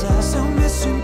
Partenza 0.00 0.22
Se 0.22 0.38
ho 0.38 0.44
messo 0.44 0.99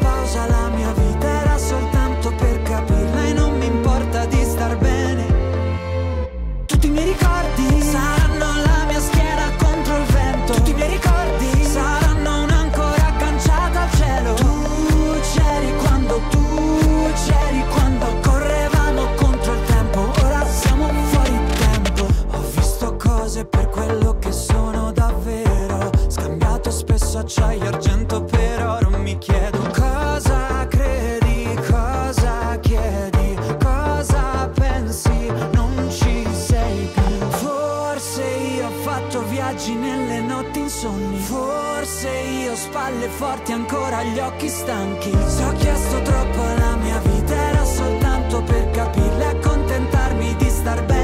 forti 43.17 43.53
ancora 43.53 44.03
gli 44.03 44.19
occhi 44.19 44.49
stanchi. 44.49 45.11
Se 45.11 45.43
ho 45.43 45.53
chiesto 45.53 46.03
troppo 46.03 46.43
alla 46.43 46.77
mia 46.77 46.99
vita 46.99 47.35
era 47.35 47.65
soltanto 47.65 48.43
per 48.43 48.71
capirla 48.71 49.31
e 49.31 49.37
accontentarmi 49.37 50.37
di 50.37 50.49
star 50.51 50.85
bene 50.85 50.96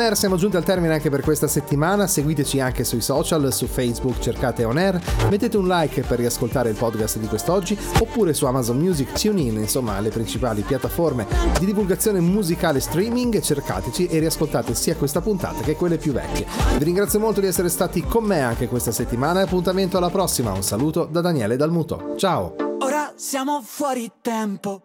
On 0.00 0.06
Air, 0.06 0.16
siamo 0.16 0.36
giunti 0.36 0.56
al 0.56 0.64
termine 0.64 0.94
anche 0.94 1.10
per 1.10 1.20
questa 1.20 1.46
settimana. 1.46 2.06
Seguiteci 2.06 2.58
anche 2.58 2.84
sui 2.84 3.02
social, 3.02 3.52
su 3.52 3.66
Facebook 3.66 4.18
cercate 4.18 4.64
On 4.64 4.78
Air, 4.78 4.98
mettete 5.28 5.58
un 5.58 5.68
like 5.68 6.00
per 6.02 6.18
riascoltare 6.18 6.70
il 6.70 6.76
podcast 6.76 7.18
di 7.18 7.26
quest'oggi, 7.26 7.78
oppure 7.98 8.32
su 8.32 8.46
Amazon 8.46 8.78
Music, 8.78 9.12
TuneIn, 9.12 9.58
insomma 9.58 10.00
le 10.00 10.08
principali 10.08 10.62
piattaforme 10.62 11.26
di 11.58 11.66
divulgazione 11.66 12.20
musicale 12.20 12.80
streaming, 12.80 13.40
cercateci 13.42 14.06
e 14.06 14.18
riascoltate 14.20 14.74
sia 14.74 14.96
questa 14.96 15.20
puntata 15.20 15.60
che 15.60 15.76
quelle 15.76 15.98
più 15.98 16.12
vecchie. 16.12 16.46
Vi 16.78 16.84
ringrazio 16.84 17.20
molto 17.20 17.40
di 17.40 17.46
essere 17.46 17.68
stati 17.68 18.02
con 18.02 18.24
me 18.24 18.40
anche 18.40 18.68
questa 18.68 18.92
settimana 18.92 19.40
e 19.40 19.42
appuntamento 19.42 19.98
alla 19.98 20.08
prossima. 20.08 20.50
Un 20.52 20.62
saluto 20.62 21.04
da 21.04 21.20
Daniele 21.20 21.56
Dalmuto. 21.56 22.14
Ciao! 22.16 22.54
Ora 22.78 23.12
siamo 23.16 23.60
fuori 23.62 24.10
tempo 24.22 24.84